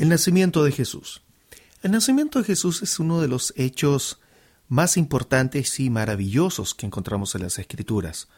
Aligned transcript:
El 0.00 0.08
nacimiento 0.08 0.64
de 0.64 0.72
Jesús. 0.72 1.20
El 1.82 1.90
nacimiento 1.90 2.38
de 2.38 2.46
Jesús 2.46 2.80
es 2.80 2.98
uno 2.98 3.20
de 3.20 3.28
los 3.28 3.52
hechos 3.58 4.18
más 4.66 4.96
importantes 4.96 5.78
y 5.78 5.90
maravillosos 5.90 6.74
que 6.74 6.86
encontramos 6.86 7.34
en 7.34 7.42
las 7.42 7.58
Escrituras. 7.58 8.28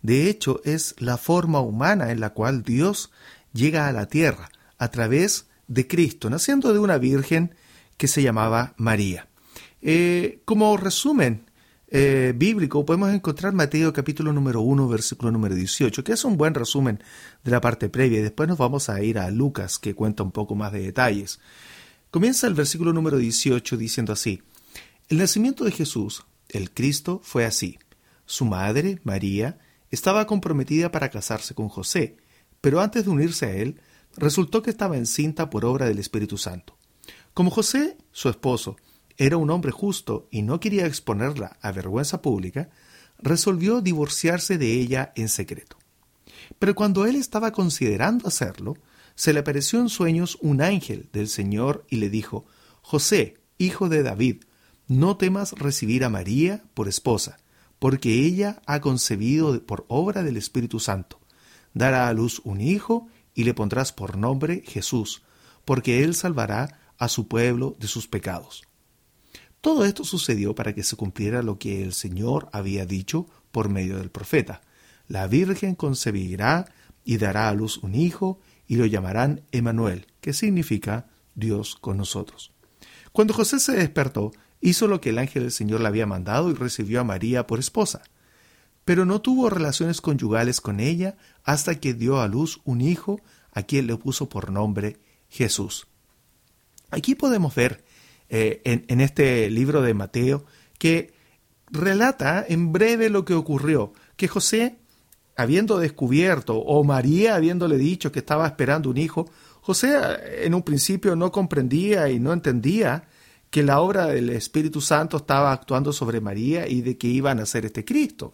De 0.00 0.30
hecho, 0.30 0.62
es 0.64 0.94
la 0.96 1.18
forma 1.18 1.60
humana 1.60 2.10
en 2.10 2.20
la 2.20 2.30
cual 2.30 2.62
Dios 2.62 3.10
llega 3.52 3.86
a 3.86 3.92
la 3.92 4.06
tierra 4.06 4.50
a 4.78 4.88
través 4.88 5.44
de 5.68 5.86
Cristo, 5.86 6.30
naciendo 6.30 6.72
de 6.72 6.78
una 6.78 6.96
virgen 6.96 7.54
que 7.98 8.08
se 8.08 8.22
llamaba 8.22 8.72
María. 8.78 9.28
Eh, 9.82 10.40
como 10.46 10.74
resumen 10.78 11.49
eh, 11.90 12.32
bíblico 12.36 12.84
podemos 12.84 13.12
encontrar 13.12 13.52
Mateo 13.52 13.92
capítulo 13.92 14.32
número 14.32 14.60
1, 14.60 14.88
versículo 14.88 15.32
número 15.32 15.56
18, 15.56 16.04
que 16.04 16.12
es 16.12 16.24
un 16.24 16.36
buen 16.36 16.54
resumen 16.54 17.02
de 17.42 17.50
la 17.50 17.60
parte 17.60 17.88
previa 17.88 18.20
y 18.20 18.22
después 18.22 18.48
nos 18.48 18.58
vamos 18.58 18.88
a 18.88 19.02
ir 19.02 19.18
a 19.18 19.30
Lucas 19.30 19.78
que 19.78 19.94
cuenta 19.94 20.22
un 20.22 20.30
poco 20.30 20.54
más 20.54 20.72
de 20.72 20.82
detalles. 20.82 21.40
Comienza 22.10 22.46
el 22.46 22.54
versículo 22.54 22.92
número 22.92 23.18
18 23.18 23.76
diciendo 23.76 24.12
así, 24.12 24.42
El 25.08 25.18
nacimiento 25.18 25.64
de 25.64 25.72
Jesús, 25.72 26.24
el 26.48 26.70
Cristo, 26.70 27.20
fue 27.24 27.44
así. 27.44 27.78
Su 28.24 28.44
madre, 28.44 29.00
María, 29.02 29.58
estaba 29.90 30.26
comprometida 30.26 30.92
para 30.92 31.10
casarse 31.10 31.54
con 31.54 31.68
José, 31.68 32.16
pero 32.60 32.80
antes 32.80 33.04
de 33.04 33.10
unirse 33.10 33.46
a 33.46 33.52
él, 33.56 33.80
resultó 34.16 34.62
que 34.62 34.70
estaba 34.70 34.96
encinta 34.96 35.50
por 35.50 35.64
obra 35.64 35.86
del 35.86 35.98
Espíritu 35.98 36.38
Santo. 36.38 36.76
Como 37.34 37.50
José, 37.50 37.96
su 38.12 38.28
esposo, 38.28 38.76
era 39.20 39.36
un 39.36 39.50
hombre 39.50 39.70
justo 39.70 40.28
y 40.30 40.40
no 40.40 40.60
quería 40.60 40.86
exponerla 40.86 41.58
a 41.60 41.72
vergüenza 41.72 42.22
pública, 42.22 42.70
resolvió 43.18 43.82
divorciarse 43.82 44.56
de 44.56 44.72
ella 44.72 45.12
en 45.14 45.28
secreto. 45.28 45.76
Pero 46.58 46.74
cuando 46.74 47.04
él 47.04 47.16
estaba 47.16 47.52
considerando 47.52 48.28
hacerlo, 48.28 48.78
se 49.14 49.34
le 49.34 49.40
apareció 49.40 49.78
en 49.78 49.90
sueños 49.90 50.38
un 50.40 50.62
ángel 50.62 51.10
del 51.12 51.28
Señor 51.28 51.84
y 51.90 51.96
le 51.96 52.08
dijo, 52.08 52.46
José, 52.80 53.36
hijo 53.58 53.90
de 53.90 54.02
David, 54.02 54.44
no 54.88 55.18
temas 55.18 55.52
recibir 55.52 56.02
a 56.04 56.08
María 56.08 56.64
por 56.72 56.88
esposa, 56.88 57.36
porque 57.78 58.24
ella 58.24 58.62
ha 58.64 58.80
concebido 58.80 59.62
por 59.66 59.84
obra 59.88 60.22
del 60.22 60.38
Espíritu 60.38 60.80
Santo. 60.80 61.20
Dará 61.74 62.08
a 62.08 62.14
luz 62.14 62.40
un 62.42 62.62
hijo 62.62 63.06
y 63.34 63.44
le 63.44 63.52
pondrás 63.52 63.92
por 63.92 64.16
nombre 64.16 64.62
Jesús, 64.66 65.22
porque 65.66 66.04
él 66.04 66.14
salvará 66.14 66.80
a 66.96 67.08
su 67.08 67.28
pueblo 67.28 67.76
de 67.78 67.86
sus 67.86 68.08
pecados. 68.08 68.62
Todo 69.60 69.84
esto 69.84 70.04
sucedió 70.04 70.54
para 70.54 70.74
que 70.74 70.82
se 70.82 70.96
cumpliera 70.96 71.42
lo 71.42 71.58
que 71.58 71.82
el 71.82 71.92
Señor 71.92 72.48
había 72.52 72.86
dicho 72.86 73.26
por 73.52 73.68
medio 73.68 73.98
del 73.98 74.10
profeta. 74.10 74.62
La 75.06 75.26
Virgen 75.26 75.74
concebirá 75.74 76.72
y 77.04 77.18
dará 77.18 77.48
a 77.48 77.54
luz 77.54 77.78
un 77.78 77.94
hijo 77.94 78.40
y 78.66 78.76
lo 78.76 78.86
llamarán 78.86 79.42
Emanuel, 79.52 80.06
que 80.20 80.32
significa 80.32 81.08
Dios 81.34 81.76
con 81.76 81.96
nosotros. 81.96 82.52
Cuando 83.12 83.34
José 83.34 83.58
se 83.58 83.72
despertó, 83.72 84.32
hizo 84.60 84.86
lo 84.86 85.00
que 85.00 85.10
el 85.10 85.18
ángel 85.18 85.42
del 85.42 85.52
Señor 85.52 85.80
le 85.80 85.88
había 85.88 86.06
mandado 86.06 86.50
y 86.50 86.54
recibió 86.54 87.00
a 87.00 87.04
María 87.04 87.46
por 87.46 87.58
esposa. 87.58 88.02
Pero 88.84 89.04
no 89.04 89.20
tuvo 89.20 89.50
relaciones 89.50 90.00
conyugales 90.00 90.60
con 90.60 90.80
ella 90.80 91.16
hasta 91.44 91.80
que 91.80 91.92
dio 91.92 92.20
a 92.20 92.28
luz 92.28 92.60
un 92.64 92.80
hijo 92.80 93.20
a 93.52 93.62
quien 93.62 93.86
le 93.86 93.96
puso 93.96 94.28
por 94.28 94.50
nombre 94.50 94.98
Jesús. 95.28 95.86
Aquí 96.90 97.14
podemos 97.14 97.54
ver 97.54 97.84
eh, 98.32 98.60
en, 98.64 99.00
este 99.00 99.50
libro 99.50 99.82
de 99.82 99.92
Mateo, 99.92 100.44
que 100.78 101.12
relata 101.66 102.46
en 102.48 102.70
breve 102.70 103.10
lo 103.10 103.24
que 103.24 103.34
ocurrió, 103.34 103.92
que 104.14 104.28
José, 104.28 104.78
habiendo 105.36 105.78
descubierto, 105.78 106.56
o 106.56 106.84
María 106.84 107.34
habiéndole 107.34 107.76
dicho 107.76 108.12
que 108.12 108.20
estaba 108.20 108.46
esperando 108.46 108.88
un 108.88 108.98
hijo, 108.98 109.28
José 109.62 109.96
eh, 109.98 110.46
en 110.46 110.54
un 110.54 110.62
principio 110.62 111.16
no 111.16 111.32
comprendía 111.32 112.08
y 112.08 112.20
no 112.20 112.32
entendía 112.32 113.08
que 113.50 113.64
la 113.64 113.80
obra 113.80 114.06
del 114.06 114.30
Espíritu 114.30 114.80
Santo 114.80 115.16
estaba 115.16 115.50
actuando 115.50 115.92
sobre 115.92 116.20
María 116.20 116.68
y 116.68 116.82
de 116.82 116.96
que 116.96 117.08
iba 117.08 117.32
a 117.32 117.34
nacer 117.34 117.66
este 117.66 117.84
Cristo. 117.84 118.32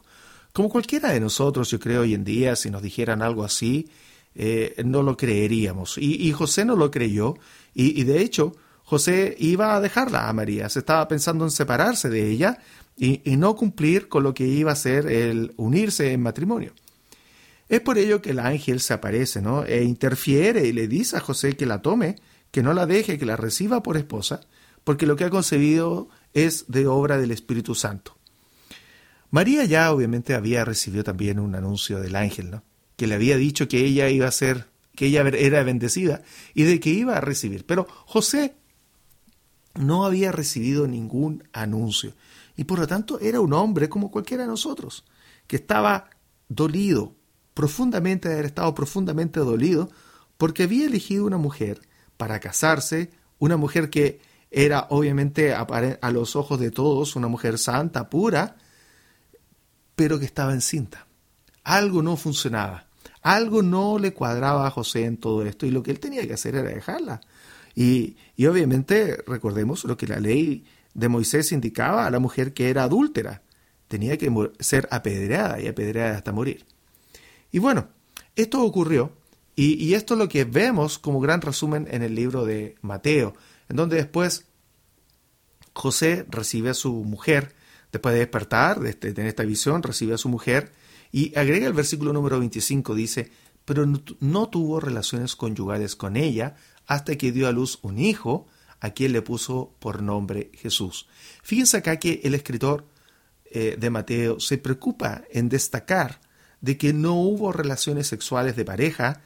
Como 0.52 0.68
cualquiera 0.68 1.08
de 1.08 1.20
nosotros, 1.20 1.70
yo 1.70 1.80
creo 1.80 2.02
hoy 2.02 2.12
en 2.12 2.22
día, 2.22 2.54
si 2.54 2.70
nos 2.70 2.82
dijeran 2.82 3.22
algo 3.22 3.44
así, 3.44 3.88
eh, 4.34 4.74
no 4.84 5.02
lo 5.02 5.16
creeríamos. 5.16 5.96
Y, 5.96 6.30
José 6.32 6.66
no 6.66 6.76
lo 6.76 6.90
creyó, 6.90 7.36
y 7.72 8.04
de 8.04 8.20
hecho, 8.20 8.54
José 8.86 9.34
iba 9.40 9.74
a 9.74 9.80
dejarla 9.80 10.28
a 10.28 10.32
María, 10.32 10.68
se 10.68 10.78
estaba 10.78 11.08
pensando 11.08 11.44
en 11.44 11.50
separarse 11.50 12.08
de 12.08 12.30
ella 12.30 12.58
y, 12.96 13.20
no 13.36 13.56
cumplir 13.56 14.08
con 14.08 14.22
lo 14.22 14.32
que 14.32 14.46
iba 14.46 14.70
a 14.70 14.76
ser 14.76 15.08
el 15.08 15.52
unirse 15.56 16.12
en 16.12 16.22
matrimonio. 16.22 16.72
Es 17.68 17.80
por 17.80 17.98
ello 17.98 18.22
que 18.22 18.30
el 18.30 18.38
ángel 18.38 18.80
se 18.80 18.94
aparece, 18.94 19.42
¿no? 19.42 19.64
E 19.64 19.82
interfiere 19.82 20.68
y 20.68 20.72
le 20.72 20.86
dice 20.86 21.16
a 21.16 21.20
José 21.20 21.56
que 21.56 21.66
la 21.66 21.82
tome, 21.82 22.14
que 22.52 22.62
no 22.62 22.74
la 22.74 22.86
deje, 22.86 23.18
que 23.18 23.26
la 23.26 23.36
reciba 23.36 23.82
por 23.82 23.96
esposa, 23.96 24.42
porque 24.84 25.04
lo 25.04 25.16
que 25.16 25.24
ha 25.24 25.30
concebido 25.30 26.08
es 26.32 26.66
de 26.68 26.86
obra 26.86 27.18
del 27.18 27.32
Espíritu 27.32 27.74
Santo. 27.74 28.16
María 29.32 29.64
ya 29.64 29.90
obviamente 29.90 30.34
había 30.34 30.64
recibido 30.64 31.02
también 31.02 31.40
un 31.40 31.56
anuncio 31.56 31.98
del 31.98 32.14
ángel, 32.14 32.52
¿no? 32.52 32.62
Que 32.94 33.08
le 33.08 33.16
había 33.16 33.36
dicho 33.36 33.66
que 33.66 33.84
ella 33.84 34.08
iba 34.10 34.28
a 34.28 34.32
ser, 34.32 34.68
que 34.94 35.06
ella 35.06 35.22
era 35.22 35.64
bendecida 35.64 36.22
y 36.54 36.62
de 36.62 36.78
que 36.78 36.90
iba 36.90 37.16
a 37.16 37.20
recibir. 37.20 37.66
Pero 37.66 37.88
José 38.06 38.54
no 39.76 40.04
había 40.04 40.32
recibido 40.32 40.86
ningún 40.86 41.44
anuncio 41.52 42.14
y 42.56 42.64
por 42.64 42.78
lo 42.78 42.86
tanto 42.86 43.20
era 43.20 43.40
un 43.40 43.52
hombre 43.52 43.88
como 43.88 44.10
cualquiera 44.10 44.44
de 44.44 44.48
nosotros, 44.48 45.04
que 45.46 45.56
estaba 45.56 46.10
dolido, 46.48 47.14
profundamente, 47.54 48.32
haber 48.32 48.46
estado 48.46 48.74
profundamente 48.74 49.40
dolido, 49.40 49.90
porque 50.38 50.64
había 50.64 50.86
elegido 50.86 51.26
una 51.26 51.38
mujer 51.38 51.82
para 52.16 52.40
casarse, 52.40 53.10
una 53.38 53.56
mujer 53.56 53.90
que 53.90 54.20
era 54.50 54.86
obviamente 54.90 55.52
a 55.52 56.10
los 56.10 56.34
ojos 56.34 56.58
de 56.58 56.70
todos 56.70 57.16
una 57.16 57.28
mujer 57.28 57.58
santa, 57.58 58.08
pura, 58.08 58.56
pero 59.94 60.18
que 60.18 60.24
estaba 60.24 60.52
encinta. 60.52 61.06
Algo 61.62 62.02
no 62.02 62.16
funcionaba, 62.16 62.86
algo 63.22 63.62
no 63.62 63.98
le 63.98 64.14
cuadraba 64.14 64.66
a 64.66 64.70
José 64.70 65.04
en 65.04 65.18
todo 65.18 65.42
esto 65.42 65.66
y 65.66 65.70
lo 65.70 65.82
que 65.82 65.90
él 65.90 66.00
tenía 66.00 66.26
que 66.26 66.34
hacer 66.34 66.54
era 66.54 66.70
dejarla. 66.70 67.20
Y, 67.76 68.16
obviamente 68.48 69.22
recordemos 69.26 69.84
lo 69.84 69.96
que 69.96 70.06
la 70.06 70.18
ley 70.18 70.64
de 70.94 71.08
Moisés 71.08 71.52
indicaba 71.52 72.06
a 72.06 72.10
la 72.10 72.18
mujer 72.18 72.54
que 72.54 72.70
era 72.70 72.84
adúltera. 72.84 73.42
Tenía 73.86 74.16
que 74.16 74.32
ser 74.58 74.88
apedreada 74.90 75.60
y 75.60 75.68
apedreada 75.68 76.16
hasta 76.16 76.32
morir. 76.32 76.64
Y 77.52 77.58
bueno, 77.58 77.88
esto 78.34 78.62
ocurrió 78.62 79.12
y, 79.54 79.74
y, 79.74 79.94
esto 79.94 80.14
es 80.14 80.18
lo 80.18 80.28
que 80.28 80.44
vemos 80.44 80.98
como 80.98 81.20
gran 81.20 81.42
resumen 81.42 81.86
en 81.90 82.02
el 82.02 82.14
libro 82.14 82.44
de 82.46 82.76
Mateo, 82.80 83.34
en 83.68 83.76
donde 83.76 83.96
después 83.96 84.46
José 85.74 86.24
recibe 86.30 86.70
a 86.70 86.74
su 86.74 86.92
mujer, 87.04 87.54
después 87.92 88.14
de 88.14 88.20
despertar 88.20 88.80
de, 88.80 88.90
este, 88.90 89.12
de 89.12 89.28
esta 89.28 89.44
visión, 89.44 89.82
recibe 89.82 90.14
a 90.14 90.18
su 90.18 90.28
mujer 90.30 90.72
y 91.12 91.36
agrega 91.38 91.66
el 91.66 91.74
versículo 91.74 92.12
número 92.12 92.38
25, 92.38 92.94
dice, 92.94 93.30
pero 93.66 93.86
no 94.20 94.48
tuvo 94.48 94.80
relaciones 94.80 95.36
conyugales 95.36 95.94
con 95.96 96.16
ella 96.16 96.56
hasta 96.86 97.16
que 97.16 97.32
dio 97.32 97.48
a 97.48 97.52
luz 97.52 97.78
un 97.82 97.98
hijo, 97.98 98.46
a 98.80 98.90
quien 98.90 99.12
le 99.12 99.22
puso 99.22 99.74
por 99.78 100.02
nombre 100.02 100.50
Jesús. 100.54 101.08
Fíjense 101.42 101.78
acá 101.78 101.96
que 101.98 102.20
el 102.24 102.34
escritor 102.34 102.86
eh, 103.50 103.76
de 103.78 103.90
Mateo 103.90 104.40
se 104.40 104.58
preocupa 104.58 105.22
en 105.30 105.48
destacar 105.48 106.20
de 106.60 106.76
que 106.76 106.92
no 106.92 107.14
hubo 107.14 107.52
relaciones 107.52 108.06
sexuales 108.06 108.56
de 108.56 108.64
pareja 108.64 109.20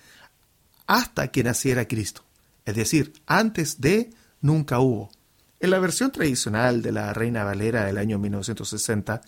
hasta 0.87 1.29
que 1.29 1.45
naciera 1.45 1.87
Cristo. 1.87 2.25
Es 2.65 2.75
decir, 2.75 3.13
antes 3.27 3.81
de 3.81 4.11
nunca 4.41 4.81
hubo. 4.81 5.11
En 5.61 5.71
la 5.71 5.79
versión 5.79 6.11
tradicional 6.11 6.83
de 6.83 6.93
la 6.93 7.13
Reina 7.13 7.45
Valera 7.45 7.85
del 7.85 7.99
año 7.99 8.19
1960, 8.19 9.21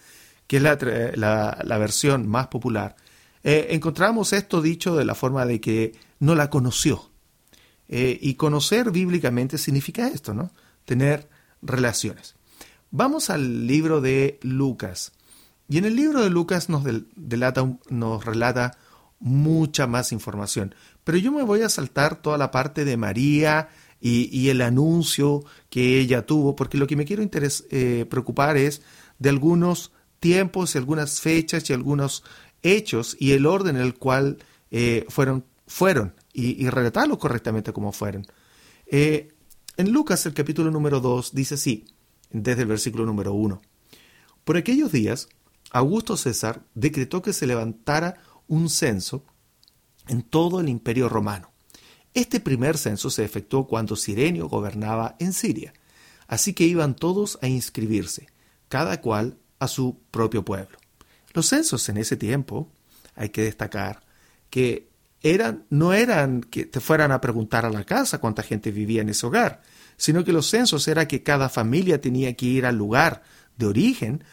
que 0.47 0.57
es 0.57 0.63
la, 0.63 1.79
versión 1.79 2.27
más 2.27 2.49
popular, 2.49 2.97
eh, 3.45 3.69
encontramos 3.71 4.33
esto 4.33 4.63
dicho 4.63 4.97
de 4.97 5.05
la 5.05 5.15
forma 5.15 5.47
de 5.47 5.61
que 5.61 5.93
no 6.19 6.35
la 6.35 6.51
conoció. 6.51 7.12
Eh, 7.95 8.19
y 8.23 8.37
conocer 8.37 8.91
bíblicamente 8.91 9.59
significa 9.59 10.09
esto, 10.09 10.33
¿no? 10.33 10.51
Tener 10.87 11.29
relaciones. 11.61 12.37
Vamos 12.91 13.29
al 13.29 13.67
libro 13.67 14.01
de 14.01 14.39
Lucas. 14.41 15.13
Y 15.69 15.77
en 15.77 15.85
el 15.85 15.95
libro 15.95 16.23
de 16.23 16.31
Lucas 16.31 16.71
nos, 16.71 16.85
nos 17.91 18.25
relata 18.25 18.79
mucha 19.21 19.87
más 19.87 20.11
información. 20.11 20.75
Pero 21.05 21.19
yo 21.19 21.33
me 21.33 21.43
voy 21.43 21.61
a 21.61 21.69
saltar 21.69 22.23
toda 22.23 22.39
la 22.39 22.51
parte 22.51 22.87
de 22.87 22.97
María 22.97 23.69
y, 24.01 24.49
el 24.49 24.63
anuncio 24.63 25.45
que 25.69 26.01
ella 26.01 26.25
tuvo, 26.25 26.57
porque 26.57 26.79
lo 26.79 26.87
que 26.87 26.97
me 26.97 27.05
quiero 27.05 27.23
eh, 27.23 28.07
preocupar 28.09 28.57
es 28.57 28.81
de 29.19 29.29
algunos 29.29 29.93
tiempos 30.19 30.75
y 30.75 30.79
algunas 30.79 31.21
fechas 31.21 31.69
y 31.69 31.75
algunos 31.75 32.25
hechos 32.63 33.19
y 33.21 33.33
el 33.33 33.45
orden 33.45 33.77
en 33.77 33.83
el 33.83 33.95
cual 33.97 34.39
eh, 34.71 35.05
fueron, 35.11 35.45
fueron 35.73 36.15
y, 36.33 36.69
relatarlo 36.69 37.19
correctamente 37.19 37.73
como 37.73 37.93
fueron. 37.93 38.27
Eh, 38.87 39.33
en 39.79 39.91
Lucas 39.91 40.25
el 40.27 40.35
capítulo 40.35 40.71
número 40.71 41.01
2 41.01 41.35
dice 41.35 41.55
así, 41.55 41.87
desde 42.31 42.63
el 42.63 42.69
versículo 42.69 43.07
número 43.07 43.33
1. 43.33 43.61
Por 44.45 44.57
aquellos 44.59 44.93
días, 44.93 45.29
Augusto 45.71 46.17
César 46.19 46.63
decretó 46.75 47.23
que 47.23 47.33
se 47.33 47.47
levantara 47.47 48.23
un 48.49 48.69
censo 48.69 49.25
en 50.09 50.23
todo 50.23 50.61
el 50.61 50.69
imperio 50.69 51.09
romano. 51.09 51.51
Este 52.13 52.39
primer 52.39 52.77
censo 52.77 53.09
se 53.09 53.25
efectuó 53.25 53.67
cuando 53.67 53.97
Sirenio 53.97 54.49
gobernaba 54.49 55.17
en 55.19 55.33
Siria, 55.33 55.73
así 56.27 56.53
que 56.53 56.65
iban 56.65 56.95
todos 56.95 57.39
a 57.41 57.49
inscribirse, 57.49 58.29
cada 58.69 59.01
cual 59.01 59.39
a 59.59 59.69
su 59.69 59.99
propio 60.11 60.45
pueblo. 60.45 60.77
Los 61.33 61.47
censos 61.47 61.89
en 61.89 61.97
ese 61.97 62.19
tiempo, 62.19 62.71
hay 63.15 63.31
que 63.31 63.43
destacar, 63.43 64.03
que 64.51 64.92
no 65.71 65.93
eran 65.93 66.43
que 66.43 66.67
te 66.67 66.81
fueran 66.81 67.13
a 67.13 67.21
preguntar 67.21 67.65
a 67.65 67.71
la 67.71 67.85
casa 67.85 68.19
cuánta 68.19 68.43
gente 68.43 68.71
vivía 68.71 69.03
en 69.03 69.09
ese 69.09 69.27
hogar, 69.27 69.63
sino 69.97 70.25
que 70.25 70.33
los 70.33 70.49
censos 70.49 70.89
era 70.89 71.07
que 71.07 71.23
cada 71.23 71.49
familia 71.49 72.01
tenía 72.01 72.35
que 72.35 72.47
ir 72.47 72.67
al 72.67 72.77
lugar 72.77 73.23
de 73.57 73.67
origen 73.67 74.25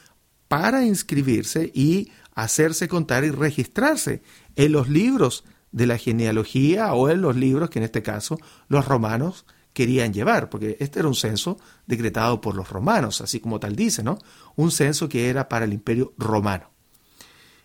para 0.48 0.84
inscribirse 0.84 1.72
y 1.74 2.12
hacerse 2.34 2.88
contar 2.88 3.24
y 3.24 3.30
registrarse 3.30 4.24
en 4.56 4.72
los 4.72 4.90
libros 4.90 5.44
de 5.72 5.86
la 5.86 5.98
genealogía 5.98 6.94
o 6.94 7.10
en 7.10 7.22
los 7.22 7.36
libros 7.36 7.70
que 7.70 7.80
en 7.80 7.86
este 7.86 8.02
caso 8.02 8.40
los 8.68 8.88
romanos 8.88 9.46
querían 9.74 10.14
llevar, 10.14 10.50
porque 10.50 10.78
este 10.80 11.00
era 11.00 11.08
un 11.08 11.16
censo 11.16 11.60
decretado 11.86 12.42
por 12.42 12.56
los 12.56 12.70
romanos, 12.70 13.22
así 13.22 13.40
como 13.40 13.60
tal 13.60 13.76
dice, 13.76 14.04
¿no? 14.04 14.18
Un 14.56 14.72
censo 14.72 15.08
que 15.08 15.30
era 15.30 15.48
para 15.48 15.66
el 15.66 15.74
imperio 15.74 16.14
romano. 16.18 16.72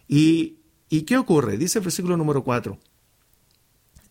¿Y, 0.06 0.58
¿y 0.90 1.02
qué 1.02 1.16
ocurre? 1.16 1.56
Dice 1.56 1.78
el 1.78 1.84
versículo 1.84 2.16
número 2.16 2.44
4. 2.44 2.78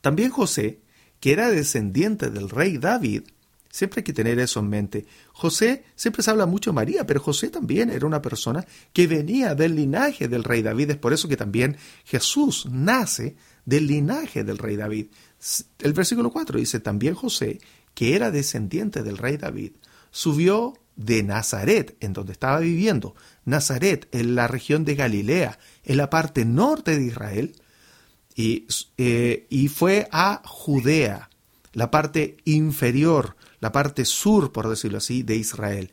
También 0.04 0.32
José, 0.32 0.82
que 1.22 1.32
era 1.32 1.50
descendiente 1.50 2.30
del 2.30 2.50
rey 2.50 2.78
David, 2.78 3.24
Siempre 3.72 4.02
hay 4.02 4.04
que 4.04 4.14
tener 4.14 4.38
eso 4.38 4.60
en 4.60 4.70
mente. 4.70 5.08
José, 5.32 5.84
siempre 5.96 6.22
se 6.22 6.30
habla 6.30 6.46
mucho 6.46 6.70
de 6.70 6.76
María, 6.76 7.08
pero 7.08 7.20
José 7.20 7.50
también 7.50 7.90
era 7.90 8.06
una 8.06 8.22
persona 8.22 8.64
que 8.94 9.08
venía 9.08 9.56
del 9.56 9.76
linaje 9.76 10.28
del 10.28 10.44
rey 10.44 10.62
David. 10.62 10.92
Es 10.92 10.98
por 10.98 11.12
eso 11.12 11.28
que 11.28 11.38
también 11.38 11.78
Jesús 12.06 12.68
nace 12.70 13.36
del 13.66 13.88
linaje 13.88 14.44
del 14.44 14.60
rey 14.60 14.76
David. 14.76 15.08
El 15.80 15.94
versículo 15.94 16.30
4 16.30 16.60
dice, 16.60 16.82
también 16.82 17.16
José, 17.16 17.62
que 17.96 18.16
era 18.16 18.30
descendiente 18.30 19.02
del 19.02 19.18
rey 19.18 19.38
David, 19.38 19.72
subió 20.12 20.76
de 20.96 21.24
Nazaret, 21.24 21.98
en 22.00 22.14
donde 22.14 22.34
estaba 22.34 22.60
viviendo, 22.60 23.16
Nazaret, 23.44 24.08
en 24.12 24.36
la 24.36 24.48
región 24.48 24.86
de 24.86 24.94
Galilea, 24.94 25.58
en 25.84 25.98
la 25.98 26.12
parte 26.12 26.46
norte 26.46 26.96
de 26.96 27.08
Israel, 27.08 27.56
y, 28.36 28.68
eh, 28.98 29.48
y 29.50 29.68
fue 29.68 30.08
a 30.12 30.42
Judea, 30.46 31.30
la 31.74 31.92
parte 31.92 32.38
inferior 32.46 33.36
la 33.64 33.72
parte 33.72 34.04
sur, 34.04 34.52
por 34.52 34.68
decirlo 34.68 34.98
así, 34.98 35.24
de 35.24 35.38
Israel. 35.38 35.90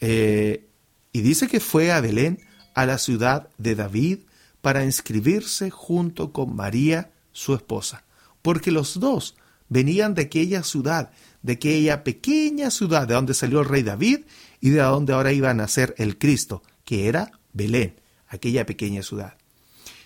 Eh, 0.00 0.68
y 1.12 1.20
dice 1.22 1.48
que 1.48 1.58
fue 1.58 1.90
a 1.90 2.00
Belén, 2.00 2.38
a 2.74 2.86
la 2.86 2.96
ciudad 2.96 3.48
de 3.58 3.74
David, 3.74 4.20
para 4.60 4.84
inscribirse 4.84 5.68
junto 5.68 6.32
con 6.32 6.54
María, 6.54 7.10
su 7.32 7.54
esposa, 7.54 8.04
porque 8.40 8.70
los 8.70 9.00
dos 9.00 9.34
venían 9.68 10.14
de 10.14 10.22
aquella 10.22 10.62
ciudad, 10.62 11.10
de 11.42 11.54
aquella 11.54 12.04
pequeña 12.04 12.70
ciudad 12.70 13.08
de 13.08 13.14
donde 13.14 13.34
salió 13.34 13.62
el 13.62 13.68
rey 13.68 13.82
David 13.82 14.20
y 14.60 14.70
de 14.70 14.82
donde 14.82 15.12
ahora 15.12 15.32
iba 15.32 15.50
a 15.50 15.54
nacer 15.54 15.96
el 15.98 16.18
Cristo, 16.18 16.62
que 16.84 17.08
era 17.08 17.32
Belén, 17.52 17.96
aquella 18.28 18.64
pequeña 18.64 19.02
ciudad. 19.02 19.34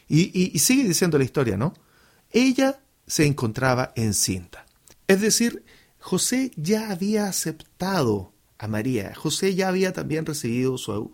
Y, 0.08 0.58
sigue 0.58 0.84
diciendo 0.84 1.18
la 1.18 1.24
historia, 1.24 1.56
¿no? 1.56 1.74
Ella 2.30 2.80
se 3.06 3.26
encontraba 3.26 3.92
encinta. 3.96 4.66
Es 5.08 5.20
decir, 5.20 5.64
José 5.98 6.52
ya 6.56 6.90
había 6.90 7.28
aceptado 7.28 8.32
a 8.58 8.68
María. 8.68 9.14
José 9.14 9.54
ya 9.54 9.68
había 9.68 9.92
también 9.92 10.26
recibido 10.26 10.78
su, 10.78 11.12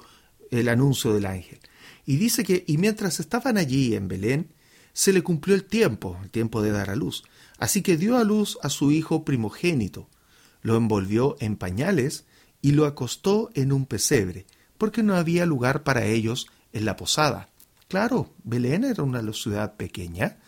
el 0.50 0.68
anuncio 0.68 1.14
del 1.14 1.26
ángel. 1.26 1.60
Y 2.04 2.16
dice 2.16 2.44
que, 2.44 2.64
y 2.66 2.78
mientras 2.78 3.20
estaban 3.20 3.56
allí 3.56 3.94
en 3.94 4.08
Belén, 4.08 4.52
se 4.92 5.12
le 5.12 5.22
cumplió 5.22 5.54
el 5.54 5.64
tiempo, 5.64 6.18
el 6.22 6.30
tiempo 6.30 6.62
de 6.62 6.72
dar 6.72 6.90
a 6.90 6.96
luz. 6.96 7.24
Así 7.58 7.82
que 7.82 7.96
dio 7.96 8.18
a 8.18 8.24
luz 8.24 8.58
a 8.62 8.68
su 8.68 8.90
hijo 8.90 9.24
primogénito, 9.24 10.08
lo 10.62 10.76
envolvió 10.76 11.36
en 11.40 11.56
pañales 11.56 12.24
y 12.60 12.72
lo 12.72 12.86
acostó 12.86 13.50
en 13.54 13.72
un 13.72 13.86
pesebre, 13.86 14.46
porque 14.78 15.02
no 15.02 15.14
había 15.14 15.46
lugar 15.46 15.82
para 15.82 16.04
ellos 16.04 16.46
en 16.72 16.84
la 16.84 16.96
posada. 16.96 17.48
Claro, 17.92 18.32
Belén 18.42 18.84
era 18.84 19.02
una 19.02 19.20
ciudad 19.34 19.76
pequeña, 19.76 20.38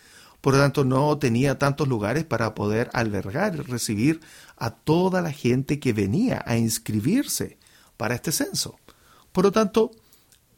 por 0.40 0.54
lo 0.54 0.60
tanto 0.60 0.82
no 0.82 1.18
tenía 1.18 1.58
tantos 1.58 1.86
lugares 1.86 2.24
para 2.24 2.54
poder 2.54 2.88
albergar 2.94 3.54
y 3.54 3.58
recibir 3.58 4.20
a 4.56 4.70
toda 4.70 5.20
la 5.20 5.30
gente 5.30 5.78
que 5.78 5.92
venía 5.92 6.42
a 6.46 6.56
inscribirse 6.56 7.58
para 7.98 8.14
este 8.14 8.32
censo. 8.32 8.78
Por 9.30 9.44
lo 9.44 9.52
tanto, 9.52 9.90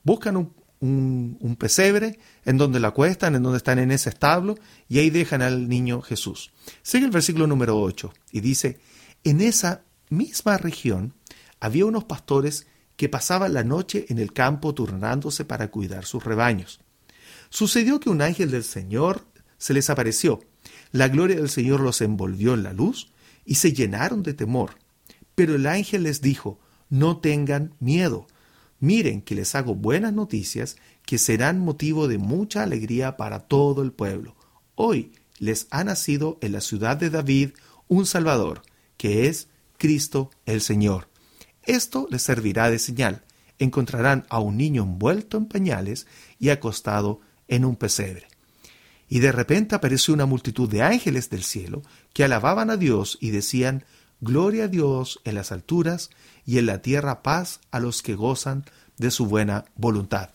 buscan 0.05 0.37
un, 0.79 1.57
pesebre 1.59 2.21
en 2.45 2.57
donde 2.57 2.79
la 2.79 2.87
acuestan, 2.87 3.35
en 3.35 3.43
donde 3.43 3.57
están 3.57 3.81
en 3.81 3.91
ese 3.91 4.11
establo, 4.11 4.55
y 4.89 5.01
ahí 5.01 5.11
dejan 5.11 5.43
al 5.43 5.69
niño 5.69 6.03
Jesús. 6.03 6.53
Sigue 6.83 7.07
el 7.07 7.11
versículo 7.11 7.49
número 7.49 7.81
8 7.81 8.13
y 8.31 8.43
dice, 8.43 8.79
en 9.25 9.41
esa 9.41 9.83
misma 10.09 10.57
región 10.57 11.15
había 11.59 11.85
unos 11.85 12.05
pastores 12.05 12.69
que 12.97 13.09
pasaban 13.09 13.55
la 13.55 13.65
noche 13.65 14.07
en 14.09 14.19
el 14.19 14.33
campo 14.33 14.75
turnándose 14.75 15.45
para 15.45 15.71
cuidar 15.71 16.05
sus 16.05 16.25
rebaños. 16.25 16.81
Sucedió 17.51 18.01
que 18.01 18.11
un 18.11 18.23
ángel 18.23 18.51
del 18.51 18.65
Señor 18.65 19.27
se 19.59 19.75
les 19.75 19.91
apareció. 19.91 20.41
La 20.93 21.09
gloria 21.09 21.37
del 21.37 21.51
Señor 21.51 21.81
los 21.81 22.01
envolvió 22.01 22.55
en 22.55 22.63
la 22.63 22.73
luz 22.73 23.13
y 23.45 23.57
se 23.57 23.73
llenaron 23.73 24.23
de 24.23 24.35
temor. 24.35 24.79
Pero 25.35 25.55
el 25.55 25.67
ángel 25.67 26.05
les 26.05 26.21
dijo, 26.21 26.59
no 26.89 27.19
tengan 27.19 27.75
miedo. 27.79 28.27
Miren 28.81 29.23
que 29.23 29.35
les 29.35 29.55
hago 29.55 29.75
buenas 29.75 30.13
noticias 30.13 30.77
que 31.05 31.19
serán 31.19 31.61
motivo 31.61 32.09
de 32.09 32.19
mucha 32.19 32.63
alegría 32.63 33.17
para 33.17 33.41
todo 33.41 33.83
el 33.83 33.93
pueblo. 33.93 34.35
Hoy 34.75 35.13
les 35.39 35.67
ha 35.71 35.85
nacido 35.85 36.39
en 36.41 36.53
la 36.53 36.61
ciudad 36.61 36.97
de 36.97 37.11
David 37.11 37.51
un 37.89 38.07
Salvador, 38.07 38.63
que 38.97 39.29
es 39.29 39.49
Cristo 39.79 40.31
el 40.47 40.61
Señor. 40.61 41.09
Esto 41.67 42.07
les 42.11 42.23
servirá 42.23 42.71
de 42.71 42.79
señal. 42.79 43.23
Encontrarán 43.59 44.25
a 44.29 44.39
un 44.39 44.57
niño 44.57 44.83
envuelto 44.83 45.37
en 45.37 45.47
pañales 45.47 46.07
y 46.39 46.51
acostado 46.51 47.21
en 47.49 47.65
un 47.65 47.77
pesebre. 47.77 48.29
Y 49.09 49.21
de 49.21 49.33
repente 49.33 49.75
apareció 49.75 50.15
una 50.15 50.27
multitud 50.27 50.69
de 50.69 50.83
ángeles 50.83 51.31
del 51.31 51.45
cielo 51.45 51.83
que 52.13 52.25
alababan 52.25 52.71
a 52.71 52.77
Dios 52.77 53.19
y 53.21 53.31
decían, 53.31 53.85
Gloria 54.21 54.65
a 54.65 54.69
Dios 54.69 55.21
en 55.25 55.35
las 55.35 55.53
alturas 55.53 56.11
y 56.47 56.59
en 56.59 56.67
la 56.67 56.81
tierra 56.81 57.23
paz 57.23 57.61
a 57.71 57.81
los 57.81 58.03
que 58.03 58.15
gozan 58.15 58.65
de 58.97 59.11
su 59.11 59.27
buena 59.27 59.67
voluntad. 59.77 60.31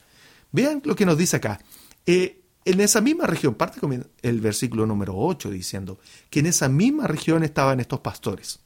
Vean 0.52 0.82
lo 0.86 0.96
que 0.96 1.06
nos 1.06 1.18
dice 1.18 1.38
acá. 1.38 1.60
Eh, 2.06 2.42
en 2.64 2.80
esa 2.80 3.02
misma 3.02 3.26
región, 3.26 3.56
parte 3.56 3.80
con 3.80 4.08
el 4.22 4.42
versículo 4.42 4.86
número 4.86 5.18
8 5.18 5.50
diciendo 5.50 6.00
que 6.30 6.42
en 6.42 6.46
esa 6.46 6.70
misma 6.70 7.08
región 7.08 7.44
estaban 7.44 7.80
estos 7.80 8.02
pastores. 8.02 8.60